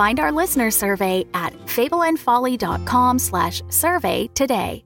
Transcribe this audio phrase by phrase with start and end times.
[0.00, 4.82] Find our listener survey at fableandfolly.com slash survey today.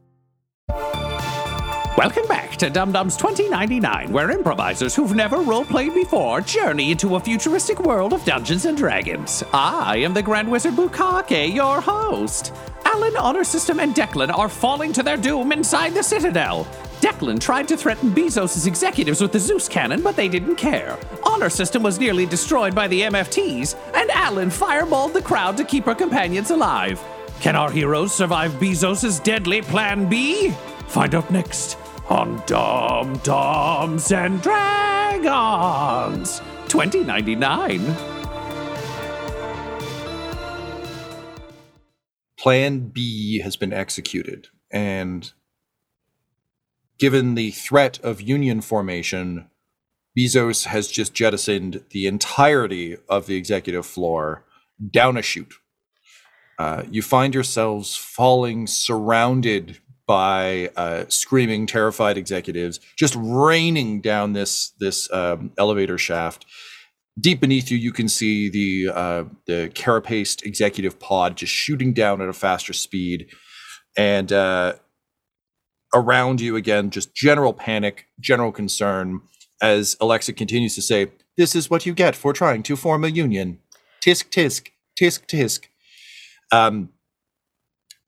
[1.96, 7.78] Welcome back to Dumb-Dumbs 2099, where improvisers who've never roleplayed before journey into a futuristic
[7.78, 9.44] world of Dungeons and Dragons.
[9.52, 12.52] I am the Grand Wizard Bukake, your host.
[12.84, 16.67] Alyn, Honor System, and Declan are falling to their doom inside the Citadel.
[17.05, 20.98] Declan tried to threaten Bee-zos' executives with the Zeus cannon, but they didn't care.
[21.22, 25.84] Honor System was nearly destroyed by the MFTs, and Alyn fireballed the crowd to keep
[25.84, 27.05] her companions alive.
[27.41, 30.55] Can our heroes survive Bee-zos' deadly Plan Bee?
[30.88, 31.77] Find out next
[32.08, 37.94] on Dumb-Dumbs and Dragons 2099.
[42.39, 45.30] Plan B has been executed, and
[46.98, 49.48] given the threat of union formation,
[50.14, 54.45] Bee-zos has just jettisoned the entirety of the executive floor
[54.91, 55.55] down a chute.
[56.59, 64.70] Uh, you find yourselves falling surrounded by uh, screaming, terrified executives, just raining down this
[64.79, 66.45] this um, elevator shaft.
[67.18, 72.20] Deep beneath you, you can see the uh, the carapaced executive pod just shooting down
[72.20, 73.30] at a faster speed,
[73.97, 74.74] and uh,
[75.94, 79.20] around you again, just general panic, general concern.
[79.62, 83.08] As Alexa continues to say, "This is what you get for trying to form a
[83.08, 83.58] union."
[84.05, 84.68] Tisk tisk
[85.00, 85.66] tisk tisk.
[86.52, 86.90] Um,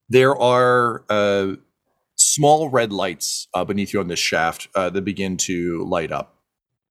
[0.09, 1.57] there are uh,
[2.17, 6.35] small red lights uh, beneath you on this shaft uh, that begin to light up.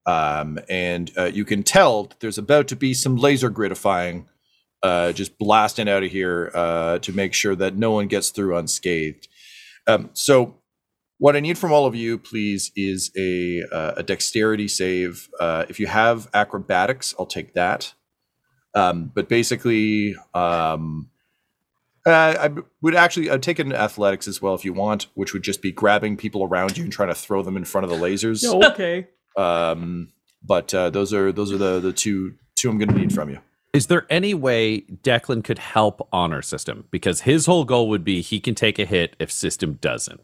[0.06, 4.26] Um, and uh, you can tell that there's about to be some laser gridifying
[4.82, 8.56] uh, just blasting out of here uh, to make sure that no one gets through
[8.56, 9.28] unscathed.
[9.86, 10.56] Um, so,
[11.18, 15.28] what I need from all of you, please, is a, uh, a dexterity save.
[15.40, 17.94] if you have acrobatics, I'll take that.
[18.74, 21.08] Um, but basically, um,
[22.06, 22.50] uh, I
[22.82, 25.72] would actually I'd take an athletics as well if you want, which would just be
[25.72, 28.44] grabbing people around you and trying to throw them in front of the lasers.
[28.70, 29.08] okay.
[29.36, 30.12] Um,
[30.42, 33.30] but uh, those are those are the the two two I'm going to need from
[33.30, 33.40] you.
[33.72, 36.86] Is there any way Declan could help Honor System?
[36.90, 40.20] Because his whole goal would be he can take a hit if System doesn't.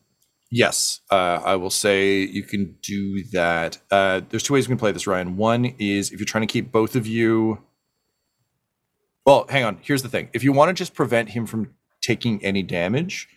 [0.55, 3.79] Yes, uh, I will say you can do that.
[3.91, 5.37] Uh, there's two ways you can play this, Ryan.
[5.39, 7.59] One is if you're trying to keep both of you
[9.25, 9.79] well, hang on.
[9.83, 10.29] Here's the thing.
[10.33, 13.29] If you want to just prevent him from taking any damage,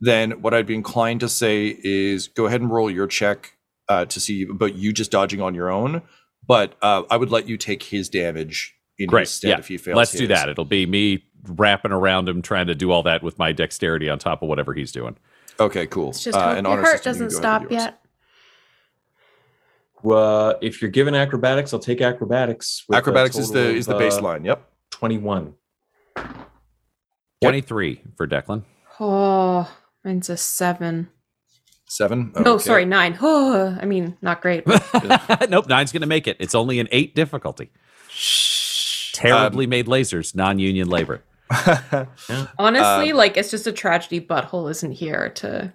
[0.00, 3.56] then what I'd be inclined to say is go ahead and roll your check
[3.88, 6.02] uh, to see about you just dodging on your own.
[6.46, 9.22] But uh, I would let you take his damage in Great.
[9.22, 9.58] his stead yeah.
[9.58, 9.96] if he fails.
[9.96, 10.48] Let's do that.
[10.48, 14.18] It'll be me wrapping around him, trying to do all that with my dexterity on
[14.18, 15.16] top of whatever he's doing.
[15.60, 16.10] Okay, cool.
[16.10, 18.00] It's just Uh, hope and your honor heart doesn't can go ahead stop yet.
[20.02, 22.84] Uh, if you're given acrobatics, I'll take acrobatics.
[22.92, 24.46] Acrobatics is the total is the of, uh, baseline.
[24.46, 24.66] Yep.
[24.90, 25.54] Twenty-one.
[27.42, 28.64] 23 for Declan.
[28.98, 29.70] Oh,
[30.04, 31.08] mine's a seven.
[31.86, 32.32] Seven.
[32.36, 32.64] No, Okay.
[32.64, 33.18] sorry, nine.
[33.20, 34.64] Oh, I mean, not great.
[35.48, 36.36] nope, nine's going to make it.
[36.38, 37.70] It's only an eight difficulty.
[39.14, 40.88] Terribly Um, made lasers, non union
[41.50, 42.08] labor.
[42.58, 44.20] Honestly, Um, like it's just a tragedy.
[44.20, 45.72] Butthole isn't here to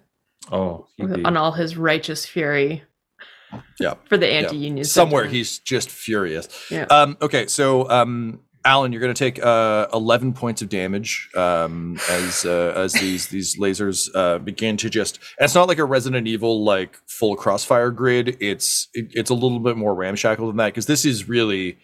[0.50, 2.82] Oh, on all his righteous fury
[3.80, 3.94] Yeah.
[4.08, 4.84] for the anti-union.
[4.84, 5.36] Somewhere sentiment.
[5.36, 6.48] he's just furious.
[6.70, 6.84] Yeah.
[6.90, 11.98] Um, okay, so um, Alyn, you're going to take uh, 11 points of damage um,
[12.10, 15.18] as uh, as these these lasers uh, begin to just.
[15.38, 18.36] It's not like a Resident Evil like full crossfire grid.
[18.40, 21.78] It's it, it's a little bit more ramshackle than that because this is really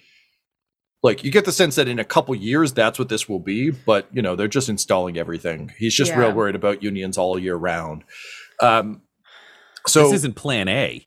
[1.03, 3.71] like you get the sense that in a couple years that's what this will be.
[3.71, 5.73] But you know they're just installing everything.
[5.79, 8.05] He's just real worried about unions all year round.
[8.61, 9.03] Um,
[9.87, 11.07] so this isn't plan A.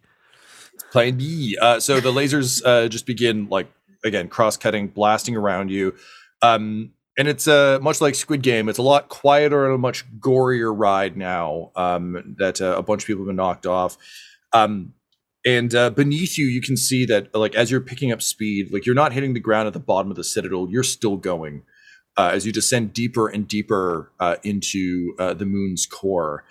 [0.91, 1.57] Plan B.
[1.61, 3.67] Uh, so the lasers uh, just begin like
[4.03, 5.95] again cross-cutting, blasting around you.
[6.41, 8.67] Um, and it's uh, much like Squid Game.
[8.67, 11.71] It's a lot quieter and a much gorier ride now.
[11.75, 13.97] Um, that uh, a bunch of people have been knocked off.
[14.51, 14.93] Um,
[15.45, 18.85] and uh, beneath you, you can see that like as you're picking up speed, like
[18.85, 20.67] you're not hitting the ground at the bottom of the citadel.
[20.69, 21.63] You're still going
[22.17, 26.45] uh, as you descend deeper and deeper uh, into uh, the moon's core.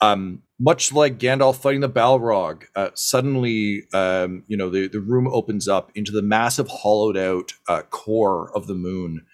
[0.00, 5.26] Um, much like Gandalf fighting the Balrog, uh, suddenly, um, you know, the, the room
[5.26, 9.24] opens up into the massive hollowed out uh, core of the moon.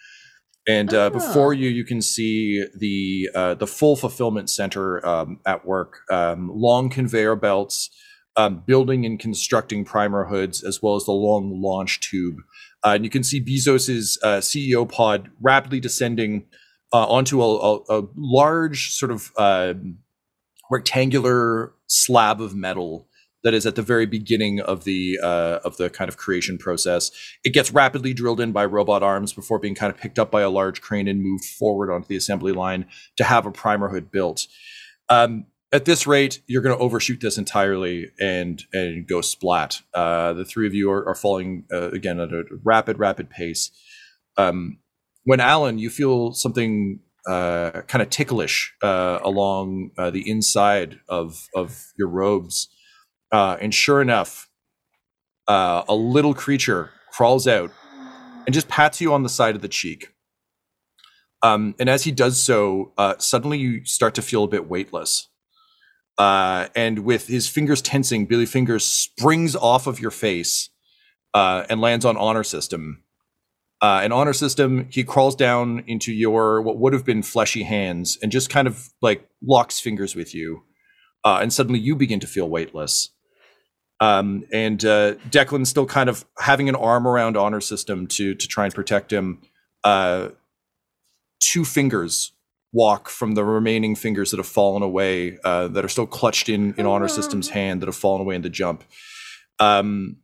[0.69, 1.11] And uh, Ah.
[1.11, 6.03] before you, you can see the uh, the full fulfillment center um, at work.
[6.11, 7.91] Um, long conveyor belts,
[8.37, 12.37] um, building and constructing primer hoods, as well as the long launch tube.
[12.85, 16.47] Uh, and you can see Bee-zos's uh, CEO pod rapidly descending
[16.93, 19.99] uh, onto a, a, a large sort of um
[20.73, 23.07] rectangular slab of metal
[23.45, 27.11] that is at the very beginning of the uh, of the kind of creation process.
[27.45, 30.43] It gets rapidly drilled in by robot arms before being kind of picked up by
[30.43, 32.87] a large crane and moved forward onto the assembly line
[33.17, 34.47] to have a primer hood built.
[35.09, 39.81] Um, at this rate, you're going to overshoot this entirely and and go splat.
[39.95, 43.71] Uh, the three of you are, are falling uh, again at a rapid, rapid pace.
[44.37, 44.79] Um,
[45.25, 51.49] when Alyn, you feel something uh, kind of ticklish uh, along uh, the inside of
[51.55, 52.69] of your robes,
[53.33, 54.51] uh, and sure enough,
[55.49, 57.71] a little creature crawls out
[58.47, 60.09] and just pats you on the side of the cheek.
[61.43, 65.29] Um, and as he does so, suddenly you start to feel a bit weightless.
[66.19, 70.71] Uh, and with his fingers tensing, Billy Fingers springs off of your face
[71.35, 73.03] uh, and lands on honor system.
[73.81, 78.17] Uh, an honor system, he crawls down into your what would have been fleshy hands
[78.23, 80.63] and just kind of like locks fingers with you.
[81.25, 83.11] Uh, and suddenly you begin to feel weightless.
[84.01, 88.49] Um, and uh, Declan's still kind of having an arm around honor system to to
[88.49, 89.41] try and protect him.
[89.85, 90.29] Uh,
[91.41, 92.33] two fingers
[92.73, 96.75] walk from the remaining fingers that have fallen away, uh, that are still clutched in
[96.75, 98.85] in honor system's hand, that have fallen away in the jump.
[99.59, 100.17] Um,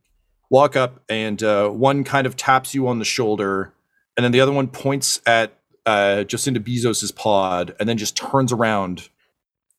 [0.49, 3.73] walk up, and uh, one kind of taps you on the shoulder,
[4.17, 8.51] and then the other one points at uh, Jacinta Bee-zos's pod, and then just turns
[8.51, 9.09] around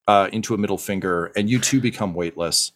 [0.06, 2.72] uh, into a middle finger, and you too become weightless.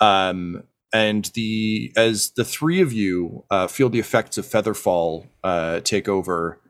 [0.00, 5.80] Um, and the as the three of you uh, feel the effects of Featherfall uh,
[5.80, 6.60] take over,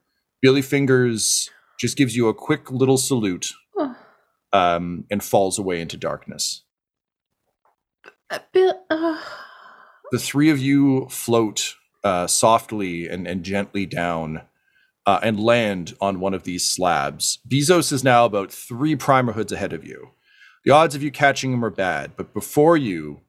[0.42, 3.96] Billy Fingers just gives you a quick little salute Oh,
[4.52, 6.62] um, and falls away into darkness.
[8.30, 8.38] uh,
[8.90, 9.18] uh,
[10.12, 11.74] The three of you float
[12.04, 14.42] uh, softly and, and gently down
[15.06, 17.38] uh, and land on one of these slabs.
[17.48, 20.10] Bee-zos is now about three primer hoods ahead of you.
[20.64, 23.22] The odds of you catching him are bad, but before you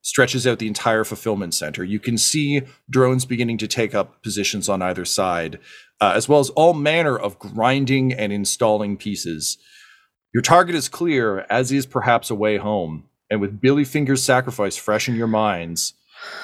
[0.00, 1.84] stretches out the entire fulfillment center.
[1.84, 5.58] You can see drones beginning to take up positions on either side,
[6.00, 9.58] uh, as well as all manner of grinding and installing pieces.
[10.32, 13.04] Your target is clear, as is perhaps a way home.
[13.30, 15.94] And with Billy Finger's sacrifice fresh in your minds,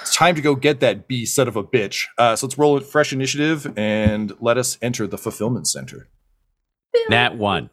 [0.03, 2.07] it's time to go get that B son of a bitch.
[2.19, 6.09] Uh, so let's roll it fresh initiative and let us enter the fulfillment center.
[7.09, 7.71] Nat one.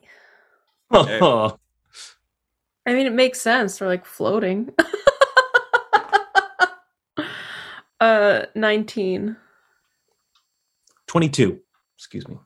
[0.92, 1.58] Oh,
[2.86, 3.78] I mean, it makes sense.
[3.78, 4.70] They're like floating.
[8.00, 9.38] uh, 19.
[11.08, 11.60] 22.
[12.02, 12.38] Excuse me.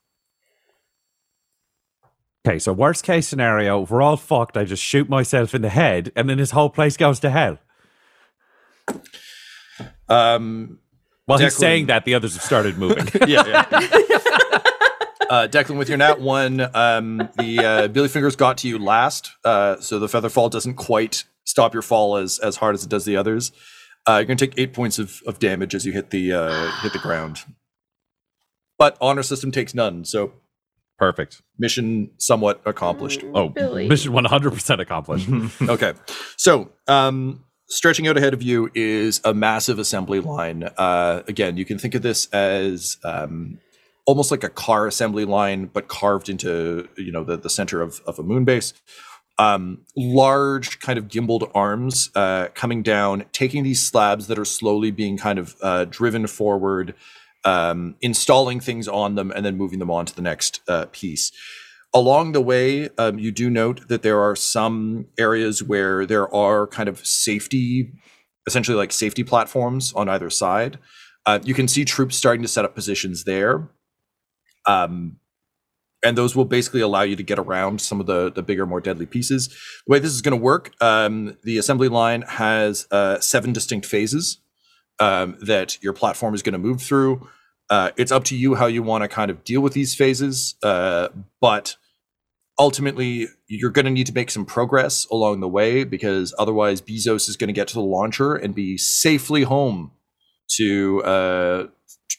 [2.45, 4.57] Okay, so worst case scenario, we're all fucked.
[4.57, 7.57] I just shoot myself in the head, and then this whole place goes to hell.
[10.09, 10.79] Um,
[11.25, 11.59] While he's Declan.
[11.59, 13.07] saying that, the others have started moving.
[13.27, 13.65] yeah, yeah.
[15.29, 19.31] uh, Declan, with your nat one, um, the uh, Billy Fingers got to you last,
[19.45, 22.89] uh, so the feather fall doesn't quite stop your fall as as hard as it
[22.89, 23.53] does the others.
[24.05, 26.93] Uh, you're gonna take eight points of, of damage as you hit the uh, hit
[26.93, 27.39] the ground,
[28.77, 30.33] but honor system takes none, so
[30.97, 31.41] Perfect.
[31.57, 33.23] mission somewhat accomplished.
[33.33, 33.87] Oh, Billy.
[33.87, 35.29] mission 100% accomplished.
[35.69, 35.93] okay.
[36.37, 40.69] So, um, stretching out ahead of you is a massive assembly line.
[40.77, 43.59] Uh, again, you can think of this as um,
[44.05, 48.01] almost like a car assembly line, but carved into you know the, the center of,
[48.05, 48.73] of a moon base.
[49.37, 54.91] Um, large kind of gimbaled arms uh, coming down, taking these slabs that are slowly
[54.91, 56.95] being kind of uh, driven forward,
[57.45, 61.31] um, installing things on them, and then moving them on to the next uh, piece
[61.95, 66.67] along the way, um, you do note that there are some areas where there are
[66.67, 67.93] kind of safety,
[68.45, 70.77] essentially like safety platforms on either side.
[71.25, 73.69] Uh, you can see troops starting to set up positions there.
[74.67, 75.17] Um,
[76.03, 78.81] and those will basically allow you to get around some of the, the bigger, more
[78.81, 79.47] deadly pieces.
[79.47, 83.87] The way this is going to work, um, the assembly line has uh, seven distinct
[83.87, 84.39] phases
[84.99, 87.27] um, that your platform is going to move through.
[87.69, 90.55] Uh, it's up to you how you want to kind of deal with these phases,
[90.63, 91.09] uh,
[91.41, 91.75] but
[92.57, 97.27] ultimately you're going to need to make some progress along the way because otherwise Bee-zos
[97.27, 99.91] is going to get to the launcher and be safely home
[100.57, 101.63] to uh,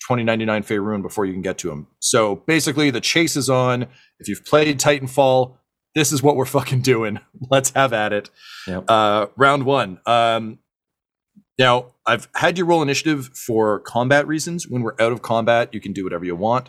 [0.08, 1.86] 2099 Faerun before you can get to him.
[2.00, 3.86] So basically, the chase is on.
[4.18, 5.56] If you've played Titanfall,
[5.94, 7.20] this is what we're fucking doing.
[7.50, 8.30] Let's have at it.
[8.66, 8.84] Yep.
[8.88, 10.00] Uh, round one.
[10.06, 10.58] Um,
[11.58, 14.68] now, I've had you roll initiative for combat reasons.
[14.68, 16.68] When we're out of combat, you can do whatever you want.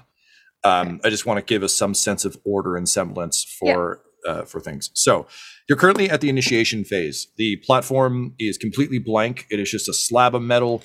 [0.64, 4.44] Um, I just want to give us some sense of order and semblance for uh,
[4.44, 4.90] for things.
[4.94, 5.28] So,
[5.70, 7.28] you're currently at the initiation phase.
[7.38, 9.46] The platform is completely blank.
[9.50, 10.82] It is just a slab of metal.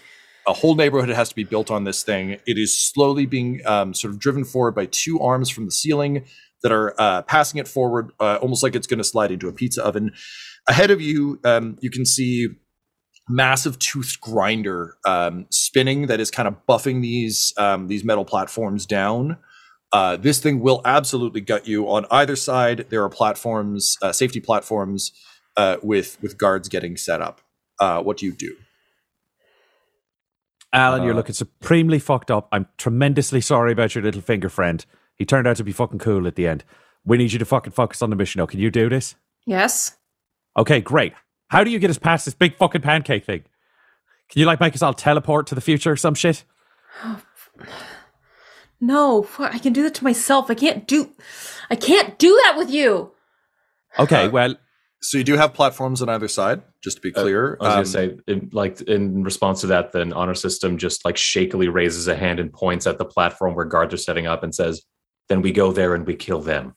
[0.46, 2.32] A whole neighborhood has to be built on this thing.
[2.46, 6.24] It is slowly being um, sort of driven forward by two arms from the ceiling
[6.62, 9.52] that are uh, passing it forward, uh, almost like it's going to slide into a
[9.52, 10.12] pizza oven.
[10.68, 12.48] Ahead of you, um, you can see
[13.28, 18.86] massive toothed grinder um, spinning that is kind of buffing these um, these metal platforms
[18.86, 19.36] down.
[19.92, 21.86] Uh, this thing will absolutely gut you.
[21.88, 25.12] On either side, there are platforms, uh, safety platforms,
[25.56, 27.40] uh, with with guards getting set up.
[27.78, 28.56] Uh, what do you do?
[30.74, 32.48] Alyn, you're Uh, looking supremely fucked up.
[32.50, 34.84] I'm tremendously sorry about your little finger friend.
[35.16, 36.64] He turned out to be fucking cool at the end.
[37.04, 38.46] We need you to fucking focus on the mission now.
[38.46, 39.14] Can you do this?
[39.44, 39.96] Yes.
[40.56, 41.12] Okay, great.
[41.52, 43.42] How do you get us past this big fucking pancake thing?
[44.30, 46.44] Can you like make us all teleport to the future or some shit?
[48.84, 50.50] No, I can do that to myself.
[50.50, 51.10] I can't do
[51.70, 53.12] I can't do that with you.
[53.96, 54.54] Okay, Uh, well,
[55.00, 57.56] So you do have platforms on either side, just to be Uh, clear.
[57.60, 61.04] I was Um, gonna say, in, like in response to that, then honor system just
[61.04, 64.42] like shakily raises a hand and points at the platform where guards are setting up
[64.42, 64.82] and says,
[65.28, 66.74] "Then we go there and we kill them."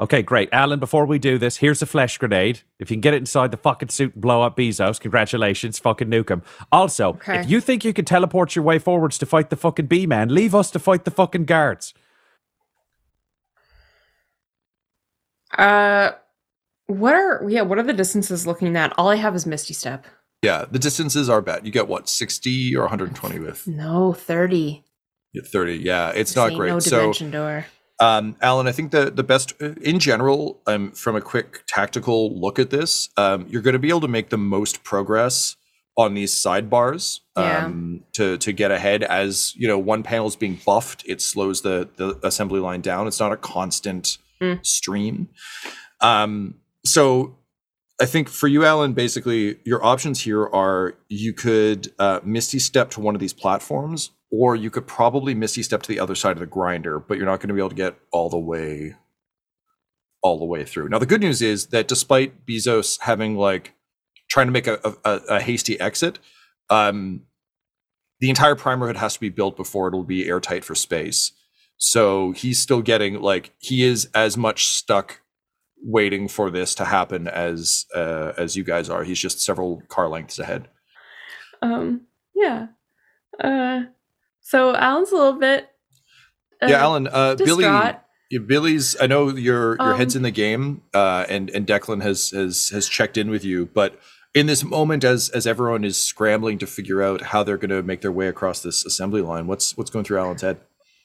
[0.00, 0.50] Okay, great.
[0.50, 2.62] Alyn, before we do this, here's a flesh grenade.
[2.80, 6.08] If you can get it inside the fucking suit and blow up Bee-zos, congratulations, fucking
[6.08, 6.42] nuke him.
[6.72, 7.40] Also, Okay.
[7.40, 10.34] if you think you can teleport your way forwards to fight the fucking B man,
[10.34, 11.94] leave us to fight the fucking guards.
[15.56, 16.12] Uh
[16.86, 18.92] what are yeah, what are the distances looking at?
[18.98, 20.06] All I have is Misty Step.
[20.42, 21.64] yeah, the distances are bad.
[21.64, 24.84] You get what, 60 or 120 with No, 30.
[25.32, 25.76] Yeah, 30.
[25.76, 26.68] Yeah, it's This not ain't great.
[26.70, 27.66] No so dimension door.
[28.00, 32.58] Um, Alyn, I think the the best in general, um, from a quick tactical look
[32.58, 35.56] at this, um, you're going to be able to make the most progress
[35.96, 37.66] on these sidebars Yeah.
[37.66, 39.04] um, to to get ahead.
[39.04, 43.06] As you know, one panel is being buffed, it slows the the assembly line down.
[43.06, 44.64] It's not a constant Mm.
[44.66, 45.28] stream.
[46.00, 47.36] Um, so.
[48.02, 52.90] I think for you, Alyn, basically your options here are you could uh, misty step
[52.90, 56.32] to one of these platforms, or you could probably misty step to the other side
[56.32, 58.96] of the grinder, but you're not going to be able to get all the way
[60.22, 60.88] all the way through.
[60.88, 63.74] Now the good news is that despite Bee-zos having like
[64.28, 66.18] trying to make a, a, a hasty exit,
[66.70, 67.24] um,
[68.20, 71.32] the entire primer hood has to be built before it'll be airtight for space.
[71.76, 75.20] So he's still getting like he is as much stuck
[75.82, 79.04] waiting for this to happen as uh, as you guys are.
[79.04, 80.68] He's just several car lengths ahead.
[81.60, 82.68] Um yeah.
[83.38, 83.82] Uh
[84.44, 85.68] so Alyn's a little bit
[86.62, 87.64] uh, yeah, Alyn, uh, Billy,
[88.46, 88.96] Billy's.
[89.00, 92.68] I know your your head's Um, in the game, uh, and and Declan has has
[92.70, 93.98] has checked in with you, but
[94.34, 97.82] in this moment, as as everyone is scrambling to figure out how they're going to
[97.82, 100.60] make their way across this assembly line, what's what's going through Alyn's head?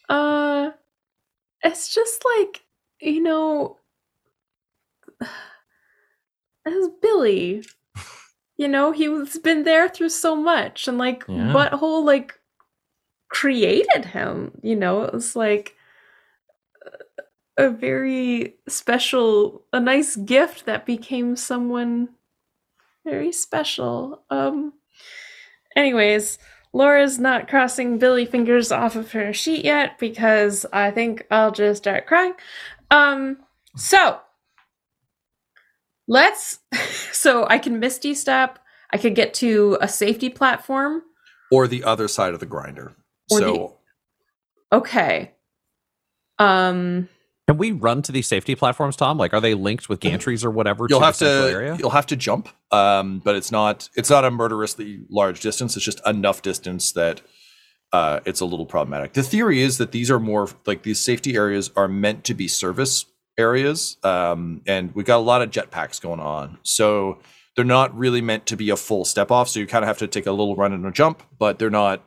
[0.08, 0.72] Uh,
[1.64, 2.64] it's just like
[3.02, 3.78] you know,
[6.66, 7.64] as Billy,
[8.58, 11.52] you know, he's been there through so much, and like Yeah.
[11.54, 12.39] Butthole like
[13.30, 14.52] created him.
[14.62, 15.76] You know, it was like
[17.58, 22.10] a very special, a nice gift that became someone
[23.06, 24.24] very special.
[24.30, 24.74] Um.
[25.76, 26.40] Anyways,
[26.74, 31.84] Laura's not crossing Billy fingers off of her sheet yet because I think I'll just
[31.84, 32.34] start crying.
[32.92, 33.38] Um,
[33.76, 34.20] so
[36.08, 36.60] let's
[37.12, 38.60] so I can misty step.
[38.92, 41.04] I could get to a safety platform.
[41.52, 42.94] Or the other side of the grinder.
[43.32, 43.80] Or so
[44.72, 45.32] Okay.
[46.38, 47.10] Um
[47.48, 49.18] Can we run to these safety platforms, Tom?
[49.18, 50.86] Like, are they linked with gantries or whatever?
[50.90, 51.76] you'll to have to area?
[51.80, 55.76] you'll have to jump, um, but it's not it's not a murderously large distance.
[55.76, 57.22] It's just enough distance that
[57.92, 59.14] uh, it's a little problematic.
[59.14, 62.48] The theory is that these are more like these safety areas are meant to be
[62.48, 63.06] service
[63.38, 67.18] areas, um, and we got a lot of jetpacks going on, so
[67.56, 69.50] they're not really meant to be a full step off.
[69.50, 71.72] So you kind of have to take a little run and a jump, but they're
[71.72, 72.04] not.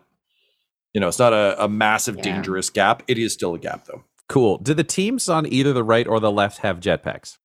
[0.95, 2.23] You know, it's not a, a massive, Yeah.
[2.23, 3.03] dangerous gap.
[3.09, 4.05] It is still a gap, though.
[4.29, 4.59] Cool.
[4.59, 7.39] Do the teams on either the right or the left have jetpacks?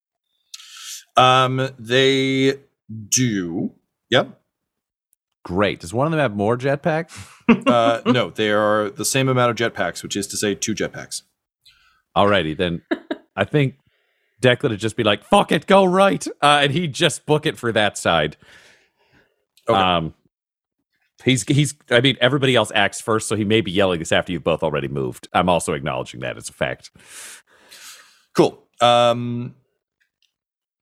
[1.15, 2.55] Um, they
[3.09, 3.71] do.
[4.09, 4.39] Yep.
[5.43, 5.79] great.
[5.79, 7.33] Does one of them have more jetpacks?
[7.65, 11.21] Uh, no, they are the same amount of jetpacks, which is to say two jetpacks.
[12.15, 12.81] Alrighty, then
[13.37, 13.75] I think
[14.41, 16.27] Declan would just be like, fuck it, go right.
[16.41, 18.35] Uh, and he'd just book it for that side.
[19.69, 19.79] Okay.
[19.79, 20.13] Um,
[21.29, 24.31] he's, he's, I mean, everybody else acts first, so he may be yelling this after
[24.31, 25.27] you've both already moved.
[25.33, 26.91] I'm also acknowledging that as a fact.
[28.35, 28.63] Cool.
[28.81, 29.55] Um,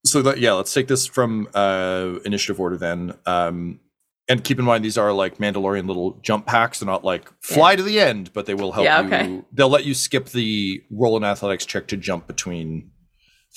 [0.05, 3.15] so that yeah, let's take this from uh, initiative order then.
[3.25, 3.79] Um,
[4.27, 6.79] and keep in mind these are like Mandalorian little jump packs.
[6.79, 9.45] They're not like fly to the end, but they will help Yeah, you.
[9.51, 12.91] They'll let you skip the roll an athletics check to jump between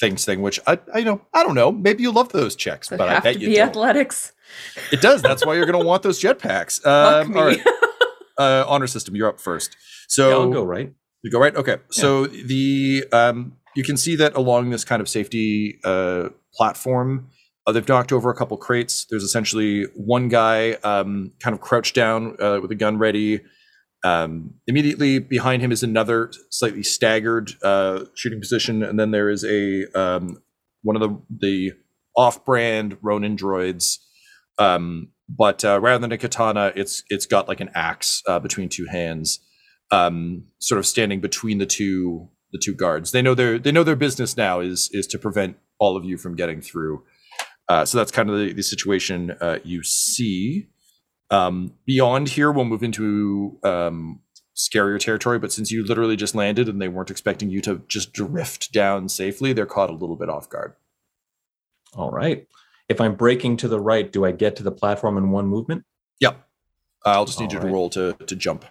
[0.01, 1.73] things thing, which I I know I don't know.
[1.73, 3.69] Maybe you love those checks, but it I bet to you be don't.
[3.69, 4.33] athletics?
[4.93, 5.21] It does.
[5.23, 6.81] That's why you're going to want those jetpacks.
[6.83, 7.61] Fuck Um, all right.
[8.39, 9.77] Uh, honor system, you're up first.
[10.07, 10.93] So Yeah, I'll go right.
[11.23, 11.57] you go right.
[11.57, 11.79] Okay.
[11.91, 17.31] So the um, you can see that along this kind of safety uh, platform,
[17.67, 19.07] uh, they've knocked over a couple crates.
[19.11, 23.41] There's essentially one guy um, kind of crouched down uh, with a gun ready.
[24.05, 29.45] Um, immediately behind him is another slightly staggered uh, shooting position, and then there is
[29.45, 30.41] a um,
[30.83, 31.73] one of the the
[32.17, 33.99] off-brand Ronin droids.
[34.59, 38.69] Um, but uh, rather than a katana, it's it's got like an axe uh, between
[38.69, 39.41] two hands
[39.91, 43.13] um, sort of standing between the two the two guards.
[43.13, 46.17] They know their they know their business now is is to prevent all of you
[46.17, 47.03] from getting through.
[47.69, 50.69] Uh, so that's kind of the, the situation uh, you see.
[51.31, 54.21] Um, beyond here, we'll move into um,
[54.57, 55.39] scarier territory.
[55.39, 59.09] But since you literally just landed and they weren't expecting you to just drift down
[59.09, 60.75] safely, they're caught a little bit off guard.
[61.95, 62.47] All right.
[62.89, 65.85] If I'm breaking to the right, do I get to the platform in one movement?
[66.21, 66.43] Yep.
[67.05, 68.65] I'll just need you to roll to to jump.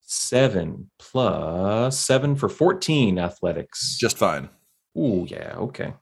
[0.00, 3.96] Seven plus seven for 14 athletics.
[3.98, 4.48] Just fine.
[4.96, 5.94] Ooh, yeah, okay.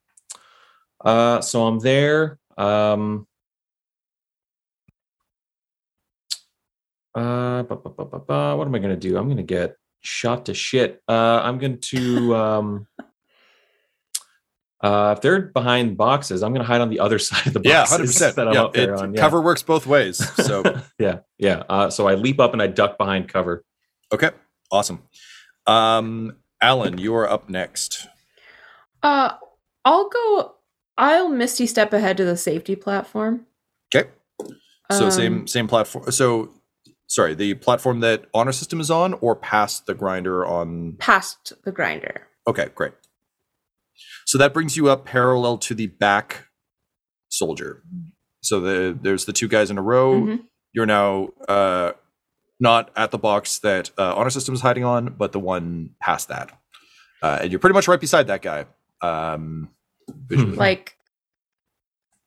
[1.04, 2.38] Uh, so I'm there.
[2.56, 3.26] Um,
[7.16, 9.16] uh, ba, ba, ba, ba, ba, what am I going to do?
[9.16, 11.02] I'm going to get shot to shit.
[11.08, 12.86] Uh, I'm going to, um,
[14.82, 17.62] uh, if they're behind boxes, I'm going to hide on the other side of the
[17.64, 18.36] Yeah, hundred percent.
[18.36, 19.14] that I'm Yeah, up there it- on.
[19.14, 19.20] Yeah.
[19.20, 20.18] cover works both ways.
[20.44, 20.62] So
[20.98, 21.62] yeah, yeah.
[21.68, 23.64] Uh, so I leap up and I duck behind cover.
[24.12, 24.30] okay,
[24.70, 25.02] awesome.
[25.66, 28.06] Um, Alyn, you are up next.
[29.02, 29.32] Uh,
[29.84, 30.52] I'll go.
[30.98, 33.46] I'll misty step ahead to the safety platform.
[33.94, 34.08] Okay.
[34.92, 36.10] So Um, same same platform.
[36.12, 36.50] So
[37.06, 40.96] sorry, the platform that honor system is on, or past the grinder on.
[40.98, 42.26] past the grinder.
[42.46, 42.92] Okay, great.
[44.26, 46.46] So that brings you up parallel to the back
[47.28, 47.82] soldier.
[48.42, 50.20] So the there's the two guys in a row.
[50.22, 50.44] Mhm.
[50.72, 51.92] You're now uh,
[52.60, 56.28] not at the box that uh, honor system is hiding on, but the one past
[56.28, 56.52] that,
[57.22, 58.66] uh, and you're pretty much right beside that guy.
[59.00, 59.70] Um,
[60.26, 60.56] visually.
[60.56, 60.96] Like,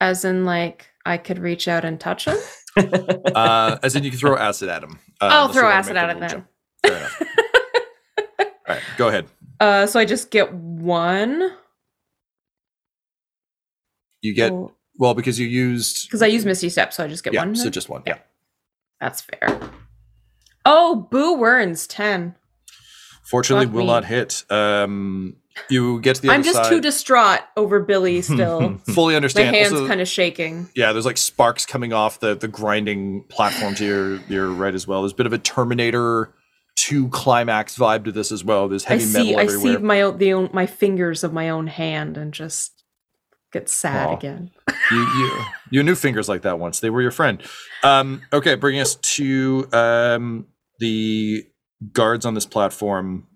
[0.01, 2.37] as in, like I could reach out and touch him.
[2.77, 4.99] Uh, as in, you can throw acid at him.
[5.21, 6.45] Uh, I'll throw acid at little then.
[6.85, 7.21] Fair enough.
[8.39, 9.27] All right, go ahead.
[9.59, 11.51] Uh, so I just get one.
[14.21, 14.53] You get
[14.97, 17.55] well because you used because I use Misty Step, so I just get yeah, one.
[17.55, 18.03] so just one.
[18.05, 18.17] Yeah.
[18.99, 19.59] That's fair.
[20.65, 22.35] Oh, Boo Werns ten.
[23.23, 23.87] Fortunately, Fuck will me.
[23.87, 24.43] not hit.
[24.49, 25.37] Um,
[25.69, 26.69] you get to the I'm just side.
[26.69, 28.21] too distraught over Billy.
[28.29, 29.51] Still, fully understand.
[29.51, 30.69] my hands Also, kind of shaking.
[30.75, 34.87] yeah, there's like sparks coming off the the grinding platform to your your right as
[34.87, 35.01] well.
[35.01, 36.33] There's a bit of a Terminator
[36.75, 38.67] two climax vibe to this as well.
[38.69, 39.35] There's I heavy see.
[39.35, 42.83] metal I see my own, the own, my fingers of my own hand and just
[43.51, 44.15] get sad Aw.
[44.15, 44.51] again.
[44.91, 45.41] you, you
[45.71, 46.79] you knew fingers like that once.
[46.79, 47.41] They were your friend.
[47.83, 50.47] Um, okay, bringing us to um,
[50.79, 51.43] the
[51.91, 53.27] guards on this platform.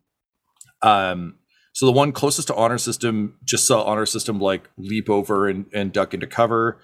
[0.82, 1.36] Um,
[1.74, 5.66] so the one closest to honor system just saw honor system like leap over and,
[5.74, 6.80] and duck into cover.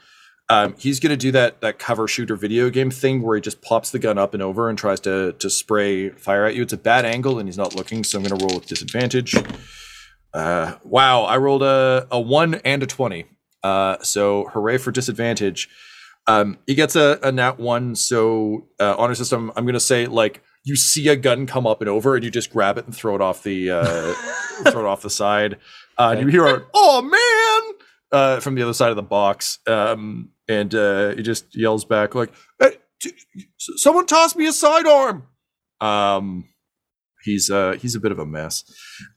[0.52, 3.62] Um, he's going to do that that cover shooter video game thing where he just
[3.62, 6.64] pops the gun up and over and tries to to spray fire at you.
[6.64, 9.36] It's a bad angle and he's not looking, so I'm going to roll with disadvantage.
[10.34, 13.26] Uh, wow, I rolled a a one and a twenty.
[13.64, 15.70] Uh, so hooray for disadvantage.
[16.26, 17.96] Um, he gets a, a nat one.
[17.96, 21.90] So uh, honor system, I'm gonna say like you see a gun come up and
[21.90, 24.14] over, and you just grab it and throw it off the uh,
[24.72, 25.58] throw it off the side.
[25.98, 27.76] Uh, and you hear a "Oh man!"
[28.12, 32.16] Uh, from the other side of the box, um, and uh, he just yells back
[32.16, 33.14] like, hey, t-
[33.58, 35.28] "Someone toss me a sidearm!"
[35.80, 36.46] Um,
[37.24, 38.64] he's uh, he's a bit of a mess.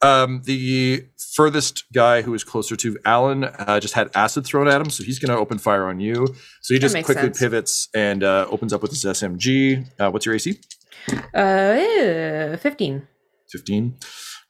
[0.01, 4.81] Um, the furthest guy who is closer to Alyn uh, just had acid thrown at
[4.81, 6.27] him, so he's going to open fire on you.
[6.61, 7.39] So he just quickly sense.
[7.39, 9.87] pivots and uh, opens up with his SMG.
[9.99, 10.61] Uh, what's your AC?
[11.11, 13.09] Uh, eh, fifteen.
[13.51, 13.97] 15.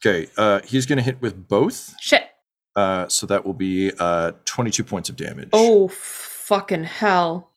[0.05, 1.93] Okay, uh, he's going to hit with both.
[1.99, 2.23] Shit.
[2.75, 5.49] Uh, so that will be uh, 22 points of damage.
[5.53, 7.51] Oh, fucking hell.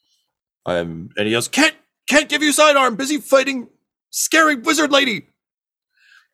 [0.67, 1.75] Um, and he goes, "Can't
[2.09, 2.97] can't give you sidearm.
[2.97, 3.69] Busy fighting
[4.11, 5.29] scary wizard lady."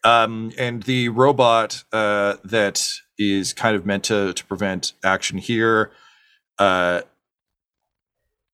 [0.04, 5.92] Um, and the robot uh, that is kind of meant to to prevent action here
[6.58, 7.02] uh,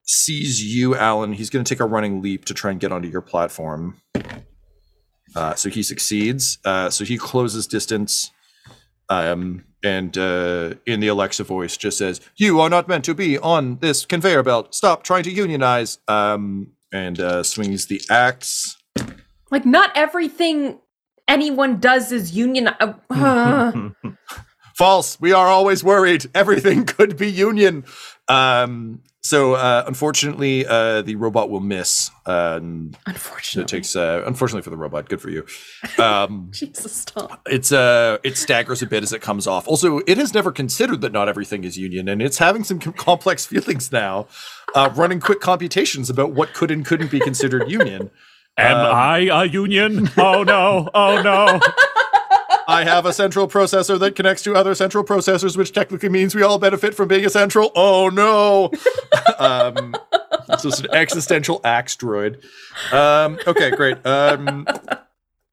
[0.09, 1.35] sees you, Alyn.
[1.35, 4.01] He's going to take a running leap to try and get onto your platform.
[5.37, 6.59] Uh, so he succeeds.
[6.65, 8.31] Uh, so he closes distance.
[9.11, 13.39] Um, and uh, in the Alexa voice, just says, "You are not meant to be
[13.39, 14.75] on this conveyor belt.
[14.75, 18.77] Stop trying to unionize." Um, and uh, swings the axe.
[19.51, 20.79] Like, not everything
[21.29, 22.69] anyone does is union.
[23.11, 23.73] Uh.
[24.79, 25.21] False.
[25.21, 26.27] We are always worried.
[26.35, 27.85] Everything could be union.
[28.29, 32.11] Um, so uh, unfortunately, uh, the robot will miss.
[32.27, 33.63] Um, Unfortunately.
[33.65, 33.97] it takes.
[33.97, 35.45] Uh, unfortunately for the robot, good for you.
[35.99, 37.41] Um, Jesus, stop.
[37.47, 39.67] it's uh, it staggers a bit as it comes off.
[39.67, 42.93] Also, it has never considered that not everything is union, and it's having some com-
[42.93, 44.29] complex feelings now.
[44.77, 48.11] Uh, running quick computations about what could and couldn't be considered union.
[48.57, 50.09] Am Um, I a union?
[50.17, 50.89] Oh no!
[50.95, 51.61] Oh no!
[52.69, 56.43] I have a central processor that connects to other central processors, which technically means we
[56.43, 57.73] all benefit from being a central.
[57.75, 58.71] Oh no!
[59.39, 59.97] um,
[60.59, 62.45] so it's an existential axe droid.
[62.93, 64.05] Um, okay, great.
[64.07, 64.67] Um,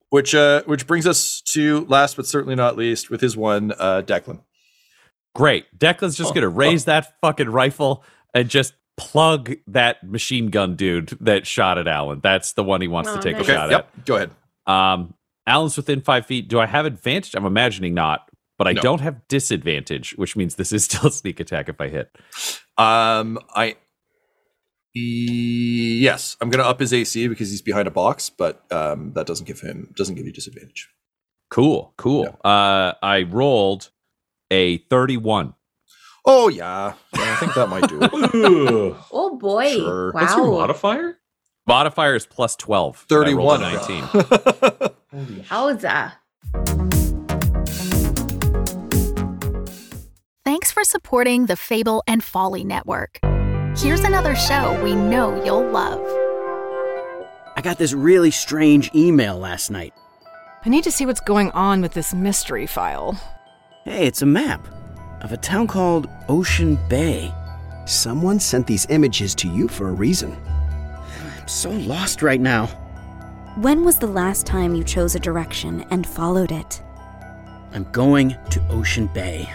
[0.10, 4.02] which uh, which brings us to last but certainly not least with his one, uh,
[4.06, 4.42] Declan.
[5.34, 5.66] Great.
[5.78, 11.18] Declan's just Oh, gonna raise that fucking rifle and just plug that machine gun dude
[11.20, 12.22] that shot at Alyn.
[12.22, 13.42] That's the one he wants Oh, to take nice.
[13.48, 13.90] a Okay, shot yep.
[14.06, 14.32] Go ahead.
[14.68, 15.14] Um,
[15.48, 16.48] Alyn's within five feet.
[16.48, 17.36] Do I have advantage?
[17.36, 18.82] I'm imagining not, but I No.
[18.82, 22.10] don't have disadvantage, which means this is still a sneak attack if I hit.
[22.78, 23.76] Um, I
[24.98, 29.28] E- yes, I'm gonna up his AC because he's behind a box, but um, that
[29.28, 30.90] doesn't give him doesn't give you disadvantage.
[31.50, 32.40] Cool, cool.
[32.46, 33.92] Uh, I rolled
[34.50, 35.54] a 31.
[36.26, 38.96] Oh yeah, yeah I think that might do it.
[39.12, 39.70] Oh boy.
[39.74, 40.12] Sure.
[40.14, 40.22] Wow.
[40.22, 41.18] What's your modifier?
[41.68, 43.06] Modifier is plus 12.
[43.10, 44.80] and I rolled a 31.
[44.82, 44.90] 19.
[45.16, 46.14] Howza.
[50.44, 53.20] Thanks for supporting the Fable and Folly Network.
[53.78, 56.00] Here's another show we know you'll love.
[57.58, 59.94] I got this really strange email last night.
[60.66, 63.20] I need to see what's going on with this mystery file.
[63.86, 64.68] Hey, it's a map
[65.22, 67.34] of a town called Ocean Bay.
[67.86, 70.36] Someone sent these images to you for a reason.
[71.40, 72.70] I'm so lost right now.
[73.56, 76.84] When was the last time you chose a direction and followed it?
[77.72, 79.50] I'm going to Ocean Bay.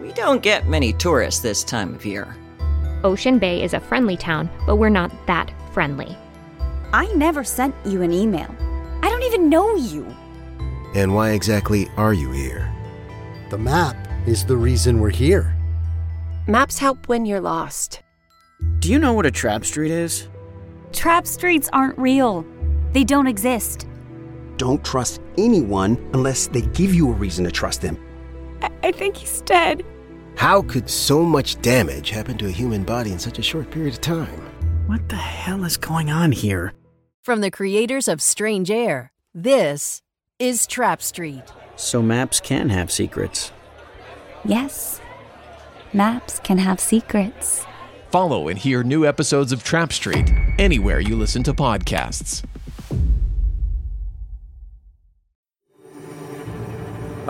[0.00, 2.34] We don't get many tourists this time of year.
[3.04, 6.16] Ocean Bay is a friendly town, but we're not that friendly.
[6.94, 8.48] I never sent you an email.
[9.02, 10.06] I don't even know you.
[10.94, 12.72] And why exactly are you here?
[13.50, 13.94] The map
[14.26, 15.54] is the reason we're here.
[16.46, 18.00] Maps help when you're lost.
[18.78, 20.28] Do you know what a trap street is?
[20.92, 22.44] Trap streets aren't real.
[22.92, 23.86] They don't exist.
[24.56, 27.96] Don't trust anyone unless they give you a reason to trust them.
[28.62, 29.84] I, I think he's dead.
[30.36, 33.94] How could so much damage happen to a human body in such a short period
[33.94, 34.28] of time?
[34.86, 36.72] What the hell is going on here?
[37.22, 40.00] From the creators of Strange Air, this
[40.38, 41.42] is Trap Street.
[41.76, 43.52] So maps can have secrets.
[44.44, 45.00] Yes.
[45.92, 47.64] Maps can have secrets.
[48.10, 52.42] Follow and hear new episodes of Trap Street anywhere you listen to podcasts.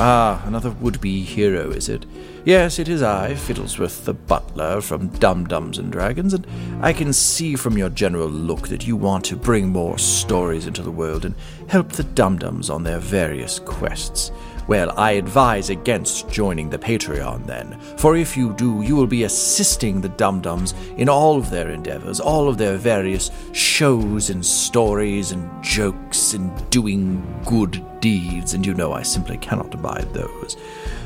[0.01, 2.07] Ah, another would-be hero, is it?
[2.45, 6.47] Yes, it is I, Fiddlesworth the butler from Dumb-Dumbs and Dragons, and
[6.81, 10.83] I can see from your general look that you want to bring more stories into
[10.83, 11.35] the world and
[11.67, 14.31] help the Dumb-Dumbs on their various quests.
[14.69, 19.25] Well, I advise against joining the Patreon then, for if you do, you will be
[19.25, 25.33] assisting the Dumb-Dumbs in all of their endeavors, all of their various shows and stories
[25.33, 30.59] and jokes and doing good deeds, and you know I simply cannot abide those.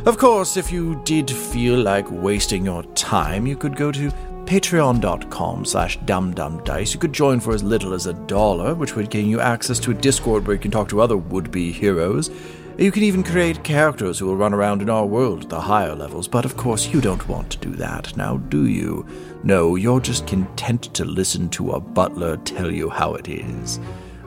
[0.07, 4.11] Of course, if you did feel like wasting your time, you could go to
[4.45, 6.93] patreon.com slash dumbdumbdice.
[6.93, 9.93] You could join for as little as a dollar, which would gain you access to
[9.93, 12.29] a Discord where you can talk to other would-be heroes.
[12.79, 15.95] You can even create characters who will run around in our world at the higher
[15.95, 19.07] levels, but of course you don't want to do that, now do you?
[19.45, 23.79] No, you're just content to listen to a butler tell you how it is.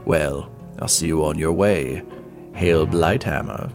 [0.05, 2.03] Well, I'll see you on your way.
[2.53, 3.73] Hail Blighthammer.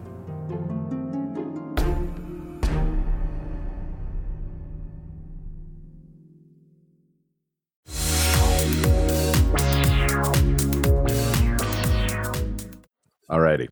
[13.28, 13.68] Alrighty.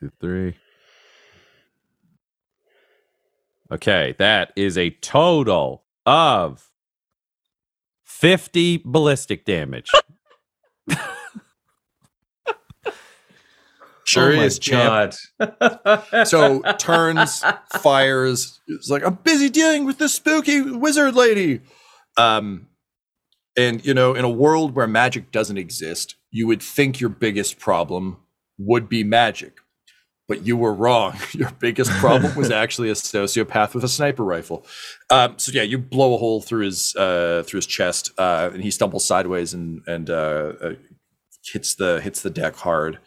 [0.00, 0.54] Two, three.
[3.70, 6.70] Okay, that is a total of
[8.04, 9.90] 50 ballistic damage.
[14.08, 15.12] Sure Oh is, champ.
[16.24, 17.44] So turns,
[17.82, 18.58] fires.
[18.66, 21.60] It's like I'm busy dealing with this spooky wizard lady.
[22.16, 22.68] Um,
[23.54, 27.58] and you know, in a world where magic doesn't exist, you would think your biggest
[27.58, 28.16] problem
[28.56, 29.58] would be magic,
[30.28, 31.16] but you were wrong.
[31.32, 34.64] Your biggest problem was actually a sociopath with a sniper rifle.
[35.10, 38.62] Um, so yeah, you blow a hole through his uh, through his chest, uh, and
[38.62, 40.72] he stumbles sideways and and uh, uh,
[41.52, 42.98] hits the hits the deck hard.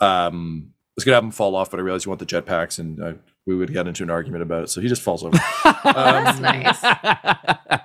[0.00, 2.78] Um, I was gonna have him fall off, but I realized you want the jetpacks,
[2.78, 3.12] and uh,
[3.46, 4.70] we would get into an argument about it.
[4.70, 5.38] So he just falls over.
[5.64, 7.80] That's Um, nice.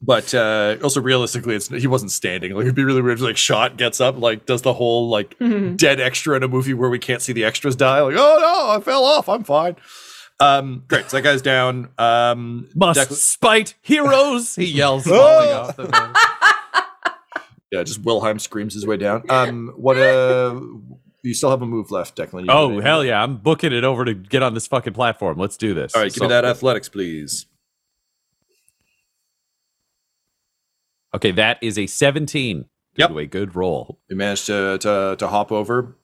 [0.00, 2.52] But uh, also realistically, it's he wasn't standing.
[2.54, 3.18] Like it'd be really weird.
[3.18, 6.72] if, Like shot gets up, like does the whole like dead extra in a movie
[6.74, 8.00] where we can't see the extras die.
[8.00, 9.28] Like oh no, I fell off.
[9.28, 9.76] I'm fine.
[10.40, 11.10] Um, great.
[11.10, 11.88] So that guy's down.
[11.98, 16.10] Um, Must Declan- spite heroes, he yells, falling off the bed.
[17.72, 19.24] yeah, just Wilhelm screams his way down.
[19.28, 20.60] Um, what uh,
[21.22, 22.44] you still have a move left, Declan.
[22.44, 23.20] You Oh, hell yeah.
[23.20, 25.38] I'm booking it over to get on this fucking platform.
[25.38, 25.92] Let's do this.
[25.96, 27.46] All right, give me that athletics, please.
[31.18, 32.64] Okay, that is a 17.
[32.96, 33.10] Yep.
[33.10, 33.98] A good roll.
[34.08, 35.96] He managed to to to hop over.